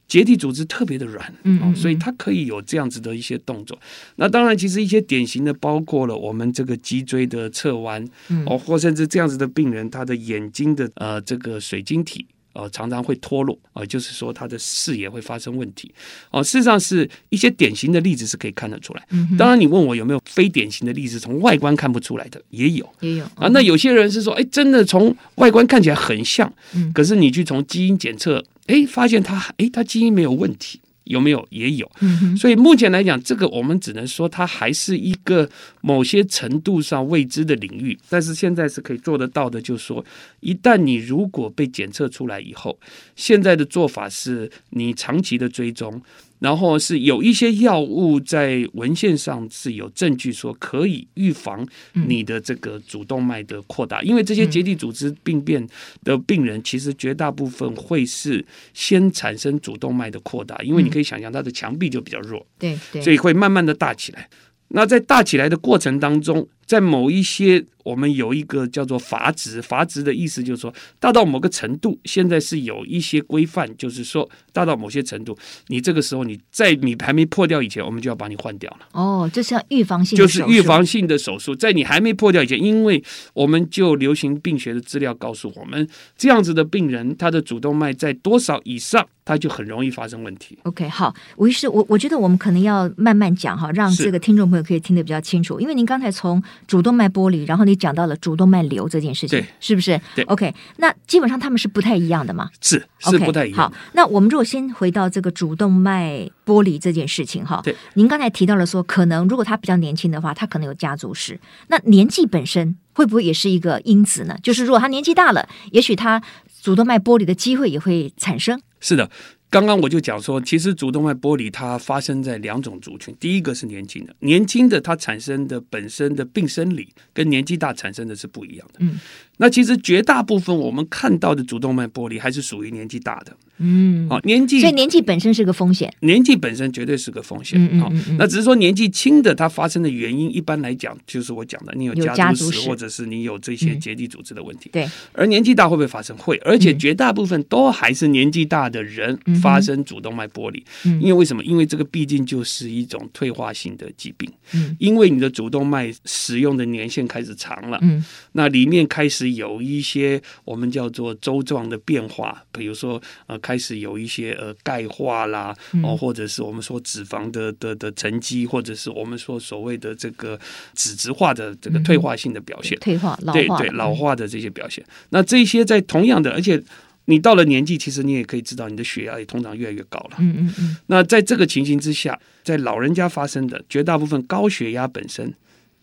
[0.09, 3.79] 结缔组织特别的软，嗯哦，所以他可以有这样子的一些动作。
[4.17, 8.05] 那当然，其实一些典型的包括了我们这个脊椎的侧弯，
[8.47, 12.27] 哦，或甚至这样子的病人，他的眼睛的呃这个水晶体。
[12.57, 15.93] 呃，常常会脱落，呃，就是说他的视野会发生问题。
[16.31, 19.07] 哦、呃，事实上是一些典型的例子是可以看得出来。
[19.11, 23.47] 嗯、当然，你问我有没有非典型的例子，从外观看不出来的，也有，也有啊。
[23.53, 30.81] 那有些人是说，哎，真的从外观看起来很像，嗯、可是你去从基因检测，哎，发现他，哎，他基因没有问题。
[31.07, 31.47] 有没有？
[31.51, 31.89] 也有，
[32.37, 35.49] 所以目前来讲，这个我们只能说它还是一个
[35.87, 37.97] 某些程度上未知的领域。
[38.09, 40.05] 但是现在是可以做得到的，就是说，
[40.41, 42.77] 一旦你如果被检测出来以后，
[43.15, 46.03] 现在的做法是你长期的追踪。
[46.39, 55.67] 然后是有一些药物在文献上是有证据说可以预防你的这个主动脉的扩大，因为这些结缔组织病变
[56.05, 58.45] 的病人其实绝大部分会是
[58.75, 64.29] 先产生主动脉的扩大，因为你可以想象它的墙壁就比较弱，对，所以会慢慢的大起来。
[64.69, 67.65] 那在大起来的过程当中，在某一些。
[67.87, 78.89] 我们有一个叫做阀值，阀值的意思就是说，大到某个程度，现在是有一些规范，就是说，大到某些程度，你这个时候你在你还没破掉以前，我们就要把你换掉了。
[78.91, 83.01] 哦，这是要预防性，就是预防性的手术，在你还没破掉以前，因为
[83.33, 90.59] 我们就流行病学的资料告诉我们，这样子的病人，他的主动脉在多少以上，他就很容易发生问题。
[90.65, 97.76] OK，好，吴医师，我我觉得我们可能要慢慢讲哈，让这个听众朋友可以听得比较清楚，因为您刚才从主动脉剥离，然后你。
[97.77, 100.01] 讲到了主动脉瘤这件事情，对是不是？
[100.15, 102.51] 对，OK，那基本上他们是不太一样的嘛？
[102.61, 103.59] 是，是不太一样。
[103.59, 111.39] 好，那我们如果先回到这个主动脉剥离这件事情哈，对，您刚才提到了说，可能如果他比较年轻的话，他可能有家族史。
[111.69, 114.37] 那年纪本身会不会也是一个因子呢？
[114.43, 116.23] 就是如果他年纪大了，也许他
[116.63, 118.61] 主动脉剥离的机会也会产生。
[118.81, 119.11] 是的。
[119.57, 128.81] 刚刚我就讲说，其实主动脉剥离它发生在两种族群，第一个是年轻的，年轻的它产生的本身的病生理跟年纪大产生的是不一样的。
[128.81, 129.01] 嗯，
[129.39, 133.37] 那其实绝大部分我们看到的主动脉剥离还是属于年纪大的。
[133.59, 137.59] 嗯，好，年纪，所以年纪本身是个风险，年纪本身绝对是个风险。
[137.59, 144.69] 嗯嗯嗯，那只是说年纪轻的它发生的原因，一般来讲就是我讲的，你有家族史，或者是你有这些结缔组织的问题。
[144.75, 146.15] 对，而年纪大会不会发生？
[146.19, 150.63] 会，而且绝大部分都还是年纪大的人发生主动脉剥离。
[150.85, 151.43] 嗯，因为为什么？
[151.43, 154.31] 因为这个毕竟就是一种退化性的疾病。
[154.53, 157.79] 嗯，因为你的主动脉使用的年限开始长了。
[157.81, 163.41] 嗯，那里面开始有一些我们叫做周状的变化，比如说呃。
[163.47, 170.37] 开始有一些呃钙化啦，哦，或者是我们说脂肪的的的沉积，或者是我们说所谓的这个
[170.75, 174.85] 脂质化的这个退化性的表现，退化、老化，对对，老化的这些表现。
[175.11, 176.61] 那这些在同样的，而且
[177.05, 180.17] 你到了年纪，其实你也可以知道，你的血压也通常越来越高了。
[180.19, 180.77] 嗯嗯嗯。
[180.87, 185.33] 那在这个情形之下，在老人家发生的绝大部分高血压本身。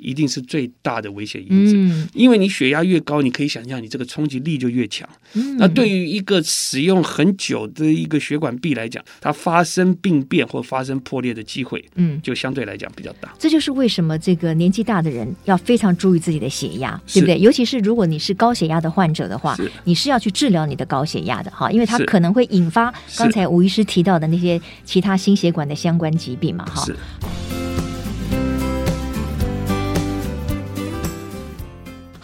[0.04, 5.08] 一定是最大的危险因子，嗯，因为你血压越高，你可以想象你这个冲击力就越强。
[5.34, 13.34] 嗯，那对于一个使用很久的一个血管壁来讲，它发生病变或发生破裂的机会，嗯，就相对来讲比较大。
[13.39, 17.39] 这就是为什么这个年纪大的人要非常注意自己的血压，对不对？
[17.39, 26.86] 尤其是如果你是高血压的患者的话，你是要去治疗你的高血压的哈，因为它可能会引发刚才吴医师提到的那些其他心血管的相关疾病嘛，哈。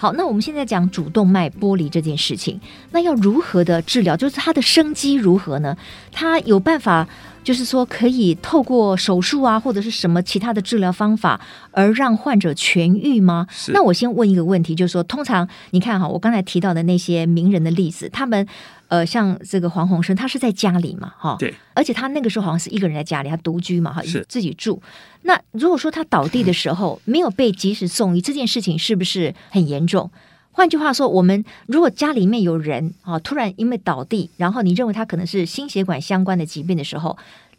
[0.02, 2.58] 好，那我们现在讲主动脉剥离这件事情，
[2.92, 4.16] 那要如何的治疗？
[4.16, 5.76] 就是它的生机如何呢？
[6.10, 7.06] 它有办法，
[7.44, 13.46] 就是说可以透过手术啊，或者是什么其他的治疗方法，而让患者痊愈吗？
[13.74, 18.48] 那我先问一个问题，就是说，通常你看哈，我刚才提到的那些名人的例子，他们。
[18.90, 24.82] 呃，像这个黄鸿升，他是在家里嘛，哈，对，而且他那个时候好像是一个人在家里，他独居嘛，哈，自己住。
[25.22, 30.10] 那如果说他倒地的时候 没有被及时送医，这件事情是不是很严重？
[30.52, 37.16] 换句话说，我们如果家里面有人啊，突然因为倒地，然后你认为他可能是心血管相关的疾病的时候，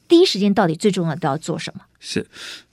[0.08, 1.82] 第一时间到底最重要的要做什么？
[2.00, 2.26] 是，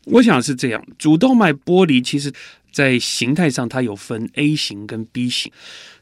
[0.06, 2.34] 我想是这样，主动脉剥离其实
[2.72, 5.52] 在形态上它有分 A 型跟 B 型。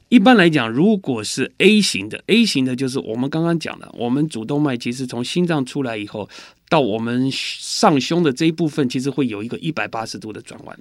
[0.10, 6.30] 一般来讲，如果是 A 型的，A 型的就是我们刚刚讲的，我们主动脉其实从心脏出来以后，
[6.70, 10.80] 到我们上胸的这一部分，其实会有一个一百八十度的转弯。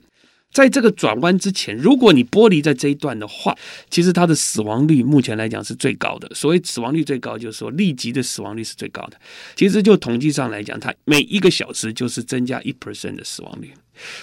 [0.53, 3.57] 在这个转弯之前，如果你剥离在这一段的话，
[3.91, 6.31] 其实它的死亡率目前来讲是最高的。
[6.33, 9.19] 所谓死亡率最高，就是说立即的死亡率是最高的。
[9.57, 13.73] 其实就统计上来讲，它每一个小时就是增加一 percent 的死亡率。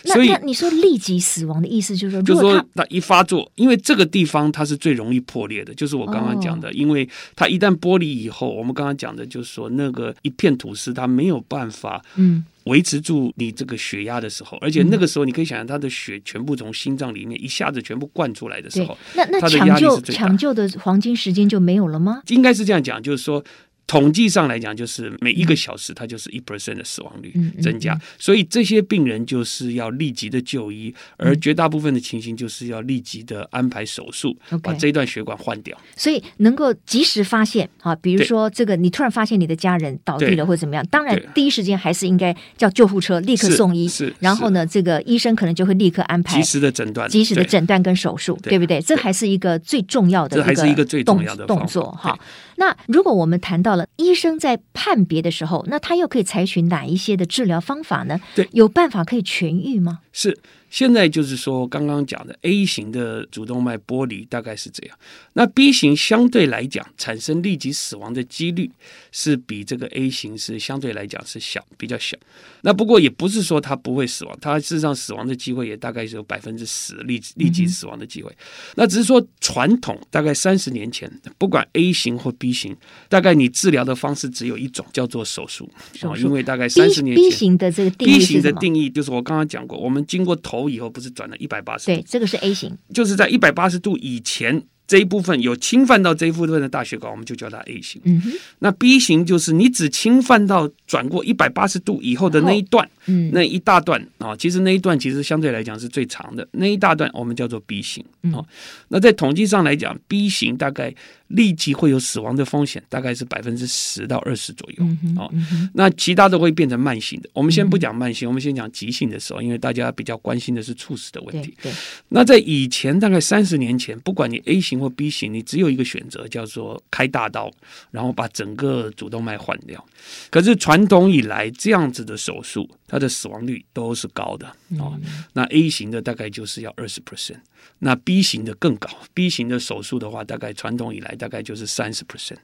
[0.05, 12.43] 所以那你说立即死亡的意思就是说，就是说它一发作，因为这个地方它是最容易破裂的，就是我刚刚讲的，哦、因为它一旦剥离以后，我们刚刚讲的就是说那个一片吐司它没有办法嗯。
[12.65, 22.21] 维持住你这个血压的时候，而且那个时候你可以想象，他的血全部从心脏里面一下子全部灌出来的时候，那那抢救抢救的黄金时间就没有了吗？
[22.27, 23.43] 应该是这样讲，就是说。
[23.91, 35.77] 统计上来讲，就是每一个小时它就是一 percent 的死亡率增加，所以这些病人就是要立即的就医，而绝大部分的情形就是要立即的安排手术，把这一段血管换掉。
[35.97, 48.61] 所以能够及时发现啊，比如说这个你突然发现你的家人倒地了或者怎么样，当然第一时间还是应该叫救护车立刻送医，是，然后呢，这个医生可能就会立刻安排及时的诊断、及时的诊断跟手术，对。
[48.61, 48.79] 不对？
[48.79, 52.15] 这还是一个最重要的，这还是一个最重要的动作哈。
[52.57, 58.19] 那如果我们谈到了医生在判别的时候，那他又可以采取哪一些的治疗方法呢？
[58.35, 59.99] 对，有办法可以痊愈吗？
[60.11, 60.37] 是。
[60.69, 64.97] 现在就是说，刚刚讲的 A 型的主动脉剥离大概是这样。
[65.33, 68.71] 那 B 型相对来讲，产生立即死亡的几率
[69.11, 72.17] 是比这个 A 型是相对来讲是小，比较小。
[72.61, 78.31] 那不过也不是说它不会死亡，它事实上死亡的机会也大概是有百分之十立立即死亡的机会。
[78.75, 82.75] 那只是说传统大概三十年前，不管 A 型或 B 型，
[83.09, 85.69] 大概你治疗的方式只有一种，叫做手术。
[85.93, 86.27] 手术。
[86.27, 90.71] 因为大概三十年前 B 型的这个定义 B 型的定义就是我刚刚讲过，我们经过头。
[90.71, 91.91] 以后不是转了一百八十度？
[91.91, 98.01] 对，这个是 A 型，就是在一百八十度以前这一部分有侵犯到这一部分的大血管，我们就叫它 A 型。
[98.03, 108.03] 嗯哼，那 B 型就是你只侵犯到转过一百八十度以后的那一段，嗯，那一大段啊，其实那一段其实相对来讲是最长的，那一大段我们叫做 B 型。
[108.33, 108.45] 哦，
[108.89, 110.93] 那在统计上来讲，B 型大概
[111.35, 114.77] 立即会有死亡的风险，大概是百分之十到二十左右。
[114.79, 117.29] 嗯哦，嗯那其他的会变成慢性的。
[117.33, 121.53] 我们先不讲慢性，我们先讲急性的时候，因为大家比较关心的是猝死的问题。
[121.61, 121.75] 对，对
[122.09, 127.51] 那在以前大概三十年前，不管你 A 型或 B 型，你只有一个选择，叫做开大刀，
[127.91, 129.83] 然后把整个主动脉换掉。
[130.29, 134.47] 可是传统以来，这样子的手术，它的死亡率都是高的
[134.79, 134.99] 哦。
[135.33, 137.37] 那 A 型的大概就是要二十 percent。
[137.77, 142.37] 那 B 型的更高，B 型的手术的话，大概传统以来大概就是三十 percent。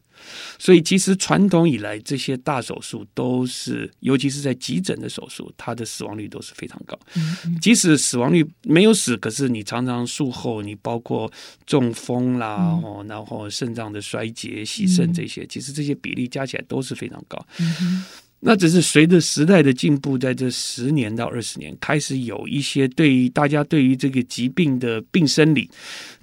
[0.59, 6.97] 所以其实传统以来这些大手术都是，尤其是在急诊的手术，它的死亡率都是非常高。
[7.61, 11.31] 即使死亡率没有死，可是你常常术后你包括
[11.65, 17.43] 中风啦，哦，然后肾脏的衰竭、洗肾这些，其实这些比例加起来都是非常高。
[18.39, 25.67] 那只是随着时代的进步，在这十年到二十年，开始有一些对于大家对于这个疾病的病生理，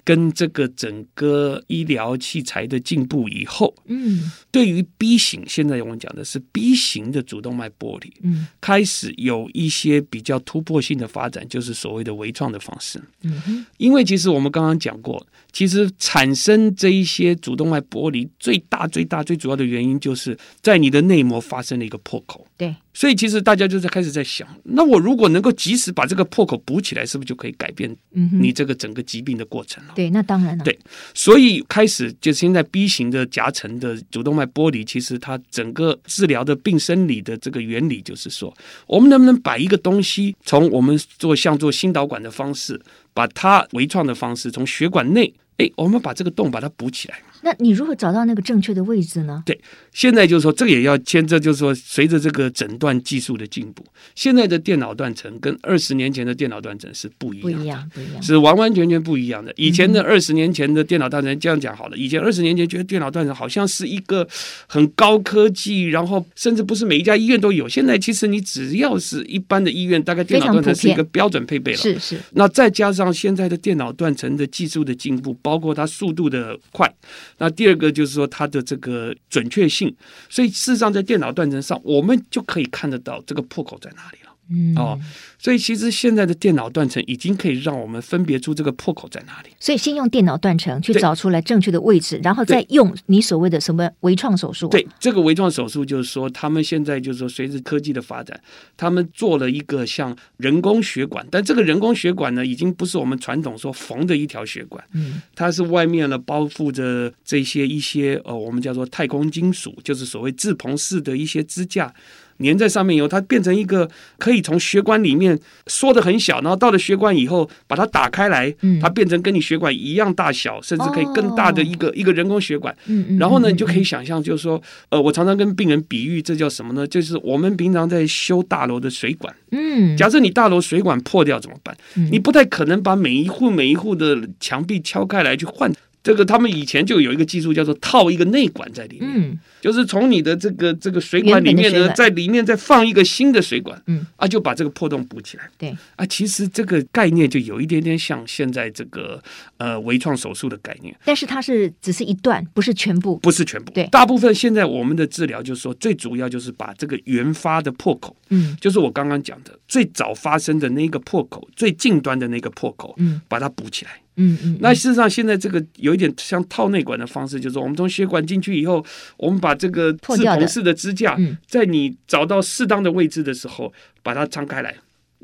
[0.05, 13.03] 跟这个整个医疗器材的进步以后，嗯，对于 B 型，现在我们讲的是 B 型的主动脉剥离，嗯，开始有一些比较突破性的发展，就是所谓的微创的方式。
[13.23, 22.47] 嗯哼，因为其实我们刚刚讲过，其实产生这一些主动脉剥离最大、最大、最主要的原因，就是在你的内膜发生了一个破口。
[22.57, 22.75] 对。
[22.93, 29.93] 所以其实大家就在开始在想，那我如果能够及时把这个破口补起来，是不是就可以改变你这个整个疾病的过程了？
[29.97, 30.62] 对，那当然了。
[30.62, 30.79] 对，
[31.12, 38.55] 所以开始就现在 B 型的夹层的主动脉剥离，其实它整个治疗的病生理的这个原理就是说，
[38.87, 42.81] 我们能不能把一个东西从我们做像做心导管的方式，
[43.12, 47.19] 把它微创的方式从血管内，哎，我们把这个洞把它补起来。
[47.44, 49.42] 那你如何找到那个正确的位置呢？
[49.44, 49.61] 对，
[49.92, 59.52] 现在就是说，这个也要牵着，就是说，随着这个诊断技术的进步，现在的电脑断层跟二十年前的电脑断层是不一样，不一样，不一样，是完完全全不一样的。
[59.57, 64.26] 以前的二十年前的电脑断层，这样讲好了，以前二十年前觉得电脑断层好像是一个
[64.66, 67.68] 很高科技，然后甚至不是每一家医院都有。
[67.68, 71.78] 现在其实你只要是一般的医院，大概电脑断层是一个标准配备了。
[71.78, 72.18] 是是。
[72.30, 76.90] 那再加上现在的电脑断层的技术的进步，包括它速度的快。
[77.38, 79.94] 那第二个就是说它的这个准确性，
[80.29, 84.18] 所以事实上在电脑断层上，我们就可以看得到这个破口在哪里。
[84.50, 84.98] 嗯，哦，
[85.38, 89.50] 所以其实现在的电脑断层已经可以让我们分别出这个破口在哪里。
[89.59, 94.68] 所以先用电脑断层去找出来正确的位置，然后再用你所谓的什么微创手术。
[94.68, 98.38] 对，这个微创手术就是说，他们现在就是说，随着科技的发展，
[98.76, 111.92] 他们做了一个像人工血管，但这个人工血管呢，已经不是我们传统说缝的一条血管，嗯，它是外面呢包覆着这些一些呃，我们叫做太空金属，就是所谓自膨式的一些支架。
[112.38, 122.75] 粘在上面以后，它变成一个可以从血管里面缩的很小，然后到了血管以后把它打开来，它变成跟你血管一样大小，甚至可以更大的一个、哦、一个人工血管。
[123.18, 126.87] 然后呢，你就可以想象，就是说，呃，我常常跟病人比喻，这叫什么呢？
[126.87, 129.35] 就是我们平常在修大楼的水管。
[129.53, 131.77] 嗯，假设你大楼水管破掉怎么办？
[132.11, 135.73] 你不太可能把每一户每一户的墙壁敲开来去换。
[136.05, 145.49] 这个他们以前就有一个技术叫做套一个内管在里面，嗯，就是从你的这个这个水管里面呢，在里面再放一个新的水管，嗯，啊，就把这个破洞补起来。
[145.57, 149.23] 对，啊，其实这个概念就有一点点像现在这个
[149.57, 153.73] 呃微创手术的概念，但是它是只是一段，不是全部，不是全部。
[153.73, 163.93] 对，大部分现在我们的治疗就是说，最主要就是把这个原发的破口，嗯，就是我刚刚讲的最早发生的那个破口，最近端的那个破口，嗯，把它补起来。
[164.16, 168.85] 嗯嗯，那事实上，现在这个有一点像套内管的方式，就是我们从血管进去以后，
[169.16, 173.72] 我们把这个自膨式的支架，在你找到适当的位置的时候，
[174.03, 174.74] 把它张开来。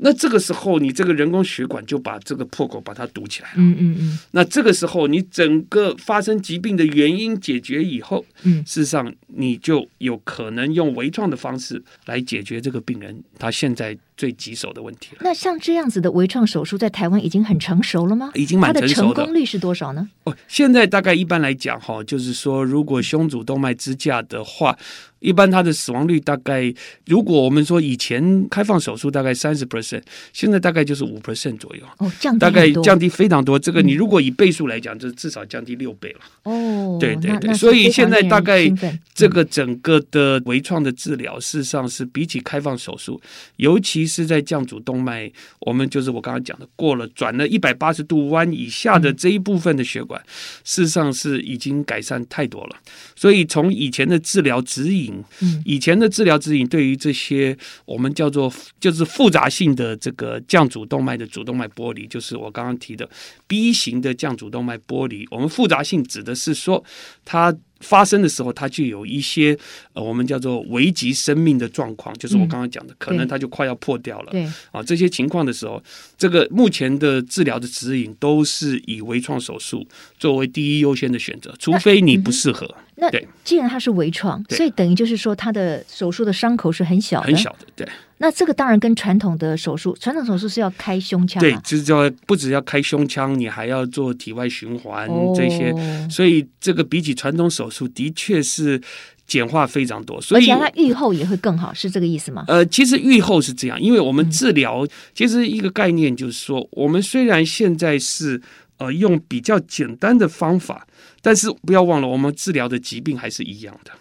[0.03, 3.55] 那这个时候，你这个人工血管就把这个破口把它堵起来了。
[3.57, 4.19] 嗯嗯嗯。
[4.31, 15.21] 那这个时候，你整个发生疾病的原因解决以后，嗯，事实上你就有可能用微创的方式来解决这个病人他现在最棘手的问题了。
[15.21, 18.29] 那像这样子的微创手术，在台湾已经很成熟了吗？
[18.35, 19.07] 已经蛮成熟的。
[19.07, 20.07] 的成功率是多少呢？
[20.25, 24.77] 哦，现在大概一般来讲，哈，就是说，如果胸主动脉支架的话。
[25.21, 26.73] 一般它的死亡率大概，
[27.05, 30.01] 如果我们说以前开放手术大概三十 percent，
[30.33, 31.83] 现在大概就是五 percent 左右。
[31.99, 33.59] 哦，降低大概降低非常多。
[33.59, 36.21] 这个你如果以倍数来讲，就至少降低六倍了。
[36.51, 37.53] 哦，对对对。
[37.53, 38.67] 所以现在大概
[39.13, 43.21] 这个整个的微创的治疗，事实上是比起开放手术，
[43.57, 50.21] 尤其实，在降主动脉，我们就是我刚刚讲的，过了转了一百八十度弯以下的这一部分的血管，
[50.63, 52.75] 事实上是已经改善太多了。
[53.15, 55.23] 所以从以前的治疗指引，
[55.65, 63.09] 以前的治疗指引对于这些我们叫做就是复杂性的这个降主动脉的主动脉剥离，就是我刚刚提的
[63.47, 66.83] B 型的降主动脉剥离，我们复杂性指的是说
[67.23, 67.55] 它。
[67.81, 69.57] 发生的时候，它就有一些
[69.93, 74.31] 呃，我们叫做危及生命的状况，就是我刚刚讲的，嗯、可能它就快要破掉了。
[74.31, 75.81] 对啊，这些情况的时候，
[76.17, 79.85] 这个目前的治疗的指引都是以微创手术
[80.17, 82.73] 作为第一优先的选择，除非你不适合。
[83.01, 83.09] 那
[83.43, 87.65] 既然它是微创，所以等于就是说，它的手术的伤口是很小的，很小的。
[87.75, 87.87] 对。
[88.19, 95.73] 那这个当然跟传统的手术，传统手术是要开胸腔，对，就是叫不只要开胸腔，你还要做体外循环这些，
[96.07, 98.79] 所以这个比起传统手术的确是
[99.25, 100.21] 简化非常多。
[100.21, 102.45] 所以而且它愈后也会更好，是这个意思吗？
[102.47, 108.39] 呃，其实愈后是这样，因为我们治疗其实一个概念就是说，我们虽然现在是
[108.81, 110.87] 呃用比较简单的方法，
[111.21, 113.91] 但是不要忘了，我们治疗的疾病还是一样的。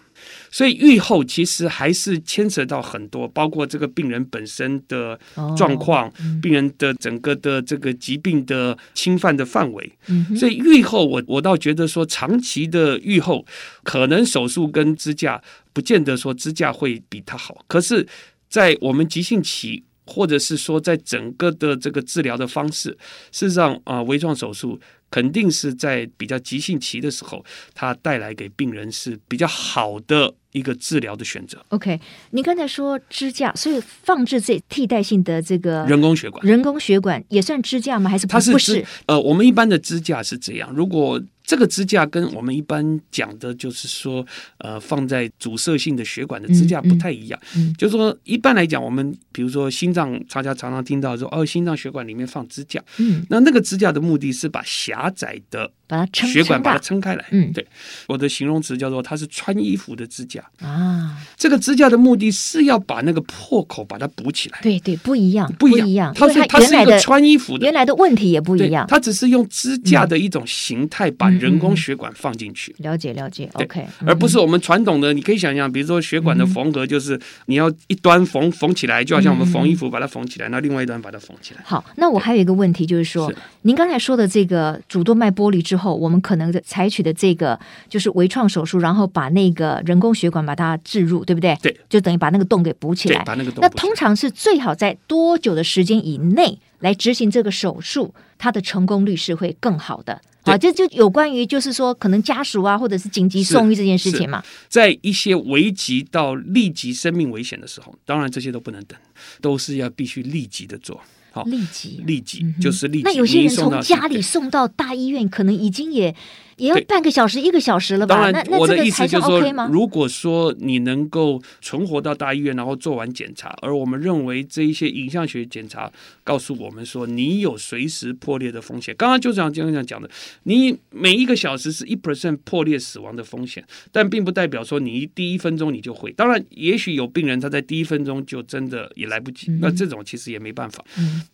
[0.50, 5.18] 所以愈后其实还是牵扯到很多，包括这个病人本身的
[5.56, 9.92] 状况，哦嗯、病人的整个的这个疾病的侵犯的范围。
[10.08, 13.46] 嗯、所以愈后我我倒觉得说，长期的愈后
[13.82, 15.40] 可能手术跟支架
[15.72, 18.06] 不见得说支架会比它好，可是，
[18.48, 22.90] 在我们急性期，或者是说在整个的这个治疗的方式，
[23.32, 24.80] 事实上啊、呃，微创手术。
[25.12, 27.44] 肯定是在比较急性期的时候，
[27.74, 31.58] 它带来给病人是比较好的一个治疗的选择。
[31.70, 31.98] OK，
[32.30, 38.08] 你刚才说支架，所以放置这替代性的这个人工血管，人工血管也算支架吗？
[38.08, 38.86] 还是不，它是，不是？
[39.06, 41.20] 呃，我们一般的支架是这样，如果。
[41.50, 44.24] 这个支架跟我们一般讲的，就是说，
[44.58, 47.40] 呃，放在阻塞性的血管的支架不太一样。
[47.56, 52.80] 嗯，嗯，就是说，一般来讲，我们比如说心脏，大家常常听到说，哦，心脏血管里面放支架。
[52.98, 55.72] 嗯，那那个支架的目的是把狭窄的。
[55.90, 57.66] 把它血管把它撑开来，嗯，对，
[58.06, 61.18] 我的形容词叫做它是穿衣服的支架啊。
[61.36, 64.60] 这个支架的目的是要把那个破口把它补起来。
[64.62, 66.14] 对对，不一样，不一样。
[66.14, 68.86] 它是它是一个穿衣服的，原来的问题也不一样。
[68.88, 72.72] 它只是用支架的一种形态把人工血管放进去。
[72.78, 75.12] 了解了解，OK，而不是我们传统的。
[75.12, 81.60] 你可以想象，比如说血管的缝合，就是你要一端缝缝起来，就好像我们缝衣服把它缝起来，那另外一端把它缝起来。
[81.64, 83.32] 好，那我还有一个问题就是说，
[83.62, 91.56] 您刚才说的这个主动脉剥离之后，我们可能采取的这个就是微创手术，然后把那个人工血管把它置入，对不对？
[91.62, 93.22] 对，就等于把那个洞给补起来。
[93.24, 93.60] 把那个洞。
[93.62, 100.20] 那通常是最好在多久的时间以内来执行这个手术，它的成功率是会更好的。
[100.42, 104.42] 好，这就有关于就是说，可能家属啊，或者是紧急送医这件事情嘛。
[104.68, 108.98] 在一些危急到立即生命危险的时候，当然这些都不能等，
[109.40, 111.00] 都是要必须立即的做。
[111.32, 113.04] 好，立即，立即就是立即。
[113.04, 116.14] 那有些人从家里送到大医院，可能已经也。
[116.60, 118.30] 也要半个小时、一个小时了吧？
[118.30, 119.40] 当然，我的意思就是说，
[119.70, 125.90] 如果说你能够存活到大医院，然后做完检查，而我们认为这一些影像学检查
[126.22, 128.94] 告诉我们说你有随时破裂的风险。
[128.98, 130.10] 刚刚就这样这样讲的，
[130.42, 136.12] 你每一个小时是一 percent 破裂死亡的风险，但并不代表说你第一分钟你就会。
[136.12, 140.84] 当然，也许有病人他在第一分钟就真的也来不及，那这种其实也没办法。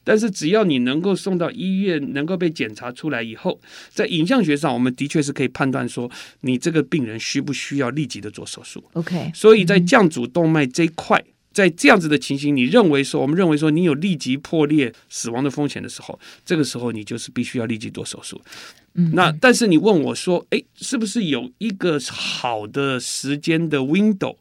[0.05, 3.61] 但是只要你能够送到医院，能够被检查出来以后，
[3.91, 5.16] 在影像学上，我们的确。
[5.17, 6.11] 确实可以判断说，
[6.43, 8.85] 你这个病人需不需要立即的做手术。
[8.93, 18.39] OK，所以在降主动脉这一块，在这样子的情形，你认为说，我们认为说你有立即破裂死亡的风险的时候，这个时候你就是必须要立即做手术。
[18.97, 24.34] 嗯，那但是你问我说，哎，是不是有一个好的时间的 window，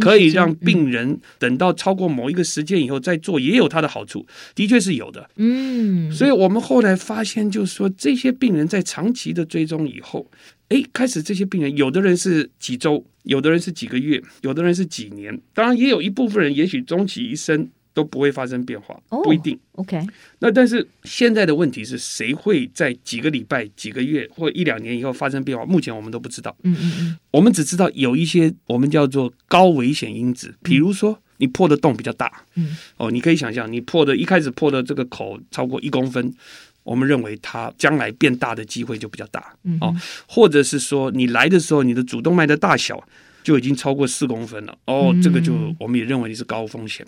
[0.00, 4.24] 可以让病人等到超过某一个时间以后再做，也有它的好处？
[4.54, 5.28] 的确是有的。
[5.36, 10.30] 嗯，所以我们后来发现，就是说这些病人在长期的追踪以后，
[10.68, 17.68] 哎，开始这些病人，有的人是几周，有的人是几个月，有的人是几年，当然也有一部分人，也许终其一生。
[17.96, 19.58] 都不会发生变化，不一定。
[19.72, 20.06] Oh, OK，
[20.40, 25.64] 那但是现在的问题是谁会在几个礼拜、几个月或一两年以后发生变化？
[25.64, 26.54] 目前我们都不知道。
[26.64, 32.30] 嗯嗯嗯，我们只知道有一些我们叫做高危险因子，比如说你破的洞比较大。
[32.56, 36.34] 嗯，哦，你可以想象，你破的一开始破的这个口超过一公分，
[36.82, 39.56] 我们认为它将来变大的机会就比较大。
[39.64, 39.96] 嗯，哦，
[40.28, 43.02] 或者是说你来的时候，你的主动脉的大小。
[43.46, 47.06] 就已经超过四公分了哦，这个就我们也认为你是高风险。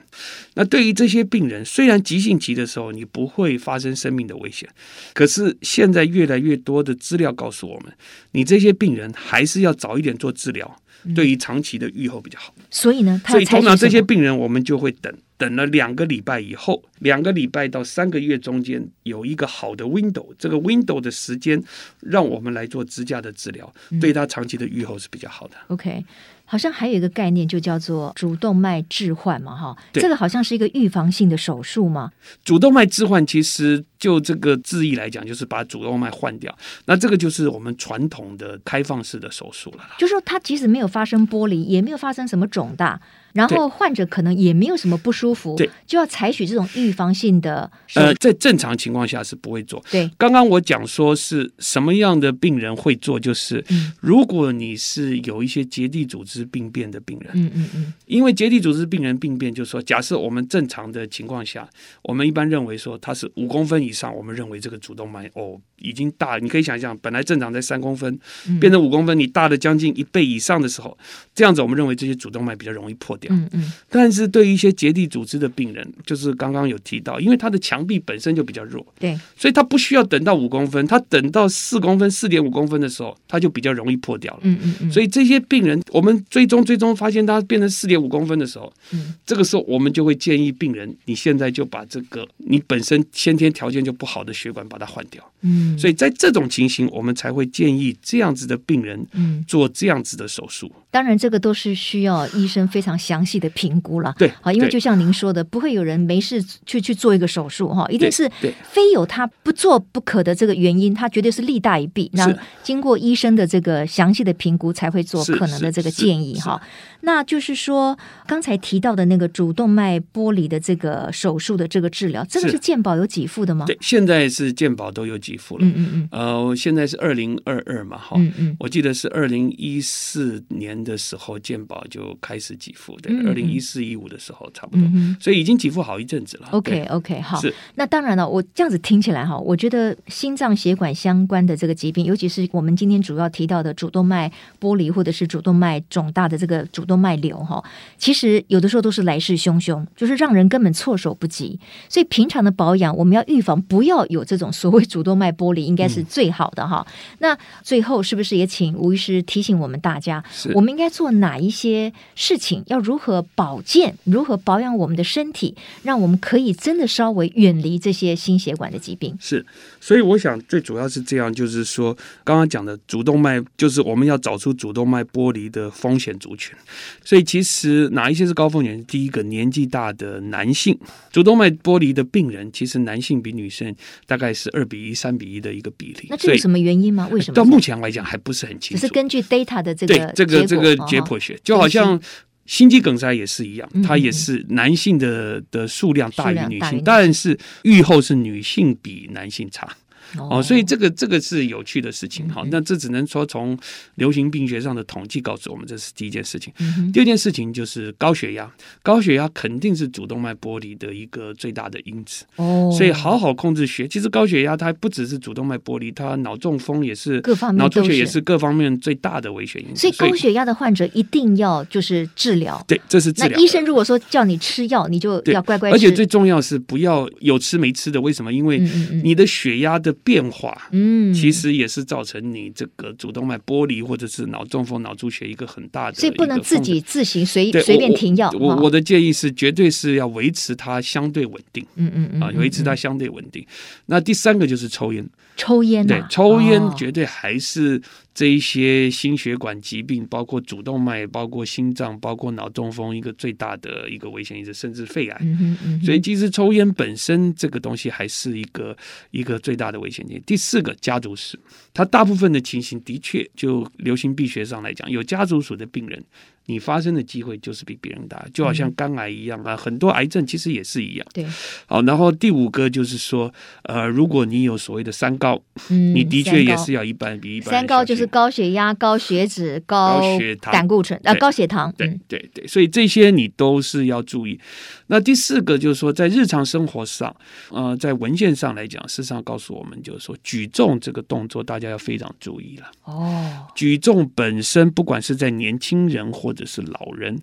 [0.55, 4.69] 那对于这些病人，虽然急性期的时候你不会发生生命的危险，
[5.15, 7.93] 可是现在越来越多的资料告诉我们，
[8.31, 10.81] 你这些病人还是要早一点做治疗，
[11.13, 12.55] 对于长期的预后比较好。
[12.71, 15.13] 所以呢，所以通常这些病人我们就会等。
[15.39, 21.63] 等了两个礼拜以后，两个礼拜到三个月中间有一个好的 window，这个 window 的时间
[22.01, 25.55] 让我们来做支架的治疗，嗯、对它长期的预后是比较好的。
[25.69, 26.05] OK。
[26.51, 32.11] 好像还有一个概念，就叫做主动脉置换嘛，哈，这个好像是一个预防性的手术嘛？
[32.43, 36.57] 主动脉置换其实就这个字义来讲，就是把主动脉换掉。
[36.87, 39.85] 那这个就是我们传统的开放式的手术了。
[39.99, 43.01] 就是说，它即使没有发生剥离，也没有发生什么肿大，
[43.35, 47.71] 然后患者可能也没有什么不舒服，对，就要采取这种预防性的。
[47.95, 49.85] 呃，在正常情况下是不会做。
[49.91, 53.65] 对，刚刚我讲说是什么样的病人会做，就是
[54.01, 56.39] 如果你是有一些结缔组织。
[56.51, 61.69] 病变的病人，嗯嗯嗯，因为结缔组织病人病变，就是说，假设我们正常的情况下，
[62.01, 68.19] 我们一般认为说它是五公分以上，我们认为这个主动脉哦已经大，你可以想象，本来正常在三公分，
[68.61, 70.97] 变成五公分，你大了将近一倍以上的时候，
[71.35, 73.73] 这样子我们认为这些主动脉比较容易破掉，嗯嗯。
[73.89, 84.93] 但是对于一些结缔组织的病人，就是刚刚有提到，因为他的墙壁本身就比较弱，对，所以他不需要等到五公分，他等到四公分、四点五公分的时候，他就比较容易破掉了，嗯嗯嗯。
[84.93, 86.19] 所以这些病人，我们。
[86.31, 100.71] 最终，最终发现他变成四点五公分的时候，嗯，这个时候我们就会建议病人，你现在就把这个你本身先天条件就不好的血管把它换掉，嗯，所以在这种情形，我们才会建议这样子的病人，嗯，做这样子的手术。
[100.91, 108.31] 当然，这个都是需要医生非常详细的评估了，对，好，因为就像您说的，不会有人没事去去做一个手术哈，一定是
[108.63, 112.11] 非有他不做不可的这个原因，他绝对是利大于弊。
[112.15, 116.35] 那经过医生的这个详细的评估，才会做可能的这个建议。
[116.41, 116.61] 哈，
[117.03, 123.67] 那就是说，刚才提到的那个主动脉剥离的这个手术的这个治疗，这个是健保有给付的吗？
[123.67, 125.67] 对，现在是健保都有给付了。
[125.67, 126.09] 嗯嗯嗯。
[126.13, 136.49] 呃，现在是二零二二嘛，哈，嗯嗯，我记得是二零一四年的时候健保就开始给付，对，二零一四一五的时候差不多，嗯，所以已经给付好一阵子了。
[136.53, 137.41] OK OK，好。
[137.41, 137.55] 是。
[137.75, 147.63] 那当然了，我这样子听起来哈，我觉得心脏血管相关的这个疾病，尤其是我们今天主要提到的主动脉剥离或者是主动脉肿大的这个主动脉瘤哈，
[147.97, 151.59] 其实有的时候都是来势汹汹，就是让人根本措手不及。
[151.89, 156.87] 所以平常的保养，我们要预防不要有这种所谓主动脉剥离，应该是最好的哈。
[156.89, 160.23] 嗯、那最后是不是也请吴医师提醒我们大家，
[160.55, 162.63] 我们应该做哪一些事情？
[162.67, 163.95] 要如何保健？
[164.05, 169.17] 如何保养我们的身体，让我们可以真的稍微远离这些心血管的疾病？
[169.21, 169.45] 是，
[169.81, 176.57] 所以我想最主要是这样，就是说刚刚讲的主动脉，就是我们要找出主动脉剥离的风险族群。
[177.05, 178.85] 所以其实哪一些是高风险？
[178.85, 180.79] 第一个，年纪大的男性
[181.11, 183.75] 主动脉剥离的病人，其实男性比女生
[184.07, 186.07] 大概是二比一、三比一的一个比例。
[186.11, 187.09] 那这有什么原因吗？
[187.11, 187.35] 为什么？
[187.35, 188.81] 到目前来讲还不是很清楚。
[188.81, 192.01] 只是根据 data 的这个对这个这个解剖学，就好像
[192.47, 199.69] 心肌梗塞也是一样，它也是男性的的数量大于女性，但是预后是女性比男性差。
[200.17, 202.43] 哦，所以这个这个是有趣的事情哈。
[202.51, 203.59] 那这只能说从
[203.97, 206.53] 流行病学上的统计告诉我们，这是第一件事情。
[206.93, 208.51] 第二件事情就是高血压，
[208.83, 212.25] 高血压肯定是主动脉剥离的一个最大的因子。
[212.37, 213.87] 哦，所以好好控制血。
[213.87, 219.77] 其实高血压它不只是主动脉剥离，它脑中风也是，各方面脑出血也是各方面最大的危险因素。
[219.77, 222.65] 所以高血压的患者一定要就是治疗。
[222.67, 223.37] 对，这是治疗。
[223.37, 225.75] 那医生如果说叫你吃药，你就要乖乖吃。
[225.75, 228.01] 而且最重要是不要有吃没吃的。
[228.01, 228.33] 为什么？
[228.33, 228.59] 因为
[229.03, 238.31] 你的血压的变化，嗯，其实也是造成你这个主动脉剥离或者是脑中风、脑出血一个很大的，所以不能自己自行随随便停药。
[238.39, 243.47] 我我的建议是，绝对是要维持它相对稳定，嗯嗯嗯，啊，维持它相对稳定。
[243.87, 247.81] 那第三个就是抽烟，抽烟，对，抽烟绝对还是。
[248.19, 255.17] 这一些心血管疾病，包括主动脉，包括心脏，包括脑中风，一个最大的一个危险因子，甚至肺癌。
[255.21, 255.81] 嗯嗯。
[255.85, 258.77] 所以，其实抽烟本身这个东西还是一个
[259.13, 260.23] 一个最大的危险因子。
[260.27, 261.39] 第四个，家族史，
[261.73, 266.05] 它大部分的情形的确，就流行病学上来讲，有家族史的病人。
[266.51, 271.07] 你发生的机会就是比别人大，就好像肝癌一样啊，很多癌症其实也是一样。
[271.13, 271.23] 对，
[271.67, 273.31] 好，然后第五个就是说，
[273.65, 275.39] 呃，如果你有所谓的三高，
[275.69, 277.51] 嗯，你的确也是要一般比一般。
[277.51, 281.73] 三高就是高血压、高血脂、高血糖、胆固醇啊，高血糖。
[281.79, 284.41] 对对对，所以这些你都是要注意。
[284.89, 287.15] 那第四个就是说，在日常生活上，
[287.51, 292.71] 呃，在文献上来讲，事实上告诉我们，就是说举重这个动作，大家要非常注意了。
[292.85, 297.21] 哦，举重本身，不管是在年轻人或者是老人。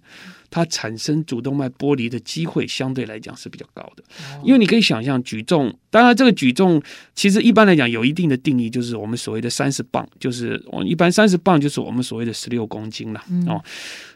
[0.56, 4.04] 它产生主动脉剥离的机会相对来讲是比较高的，
[4.42, 6.82] 因为你可以想象举重，当然这个举重
[7.14, 13.62] 其实一般来讲有一定的定义，就是我们所谓的三十磅，就是我，一般三十磅就是我们所谓的十六公斤了哦。
[13.62, 13.62] 嗯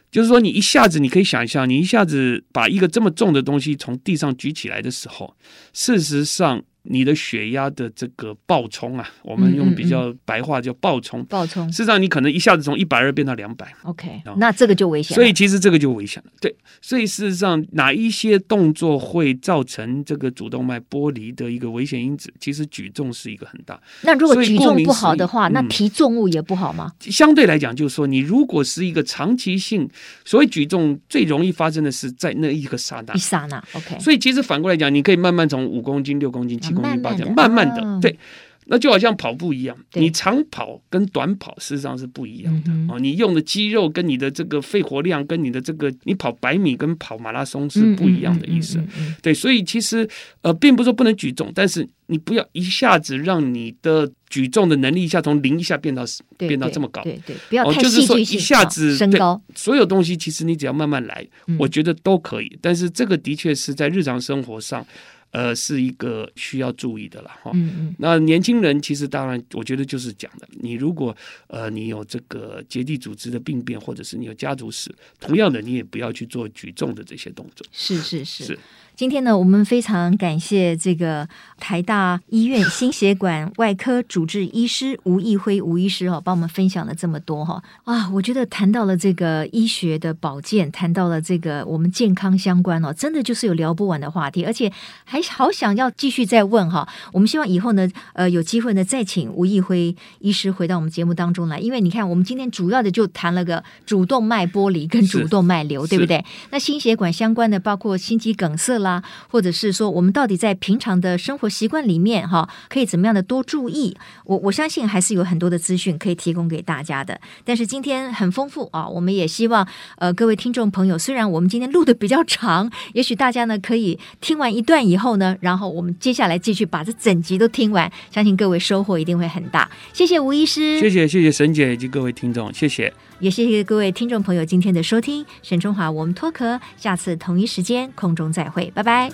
[0.09, 5.35] 就是说，你一下子你可以想象，你一下子把一个这么重的东西从地上举起来的时候，
[5.73, 6.63] 事实上。
[6.83, 11.23] 你的血压的这个暴冲啊，我们用比较白话叫暴冲。
[11.25, 13.71] 暴冲，事实上你可能一下子从一百二变到两百。
[13.83, 15.13] OK，那这个就危险。
[15.13, 16.31] 所以其实这个就危险了。
[16.41, 22.33] 对，所以事实上哪一些动作会造成这个主动脉剥离的一个危险因子？
[22.39, 23.79] 其实举重是一个很大。
[24.03, 26.91] 那如果举重不好的话，那提重物也不好吗？
[27.01, 29.87] 相对来讲，就是说你如果是一个长期性，
[30.23, 33.13] 所谓举重最容易发生的是在那一个刹那。
[33.13, 33.99] 一刹那，OK。
[33.99, 38.17] 所以其实反过来讲，你可以慢慢从五公斤、六公斤、七公斤、八公斤，慢慢的，对，
[38.65, 42.99] 那就好像跑步一样，你长跑跟短跑实际上是不一样的哦。
[42.99, 48.79] 你用的肌肉跟你的这个肺活量跟你的这个，你跑百米跟跑马拉松是不一样的意思。
[49.23, 50.07] 对，所以其实
[50.41, 56.03] 呃，并不是说不能举重，但是你不要一下子让你的举重的能力一下从零一下变到
[56.37, 57.01] 变到这么高。
[57.01, 59.41] 对对，不要太戏剧性，一下子升高。
[59.55, 62.59] 所有东西其实你只要慢慢来，我觉得都可以。
[62.61, 64.85] 但是这个的确是在日常生活上。
[65.31, 67.51] 呃，是一个需要注意的了哈。
[67.53, 67.95] 嗯嗯。
[67.99, 71.15] 那年轻人其实当然，我觉得就是讲的，你如果
[71.47, 77.65] 呃你有这个结缔组织的病变，或者是你有家族史，同样的你也不要去做举重的这些动作。
[77.71, 78.45] 是是是。
[78.45, 78.59] 是
[78.99, 81.25] 今天呢，我们非常感谢这个
[81.57, 94.69] 台大医院心血管外科主治医师吴义辉吴医师哈，帮我们分享了这么多哈啊，我觉得谈到了这个医学的保健，谈到了这个我们健康相关哦，真的就是有聊不完的话题，而且
[95.05, 96.85] 还好想要继续再问哈。
[97.13, 106.25] 我们希望以后呢，呃，有机会呢再请吴义辉医师回到我们节目当中来，因为你看我们今天主要的就谈了个主动脉剥离跟主动脉瘤，对不对？
[106.49, 108.88] 那心血管相关的包括心肌梗塞啦。
[108.89, 113.95] 啊，或者是说，我们到底在平常的生活习惯里面，哈，可以怎么样的多注意？
[114.25, 117.19] 我我相信还是有很多的资讯可以提供给大家的。
[117.45, 119.67] 但是今天很丰富啊，我们也希望
[119.97, 129.69] 呃各位听众朋友，虽然我们今天录的比较长，也许大家呢可以听完一段以后呢，然后我们接下来继续把这整集都听完，相信各位收获一定会很大。
[129.93, 132.91] 谢谢吴医师，谢谢谢谢沈姐以及各位听众，谢谢。
[133.19, 139.11] 也谢谢各位听众朋友今天的收听，沈中华，我们脱壳，下次同一时间空中再会，拜拜。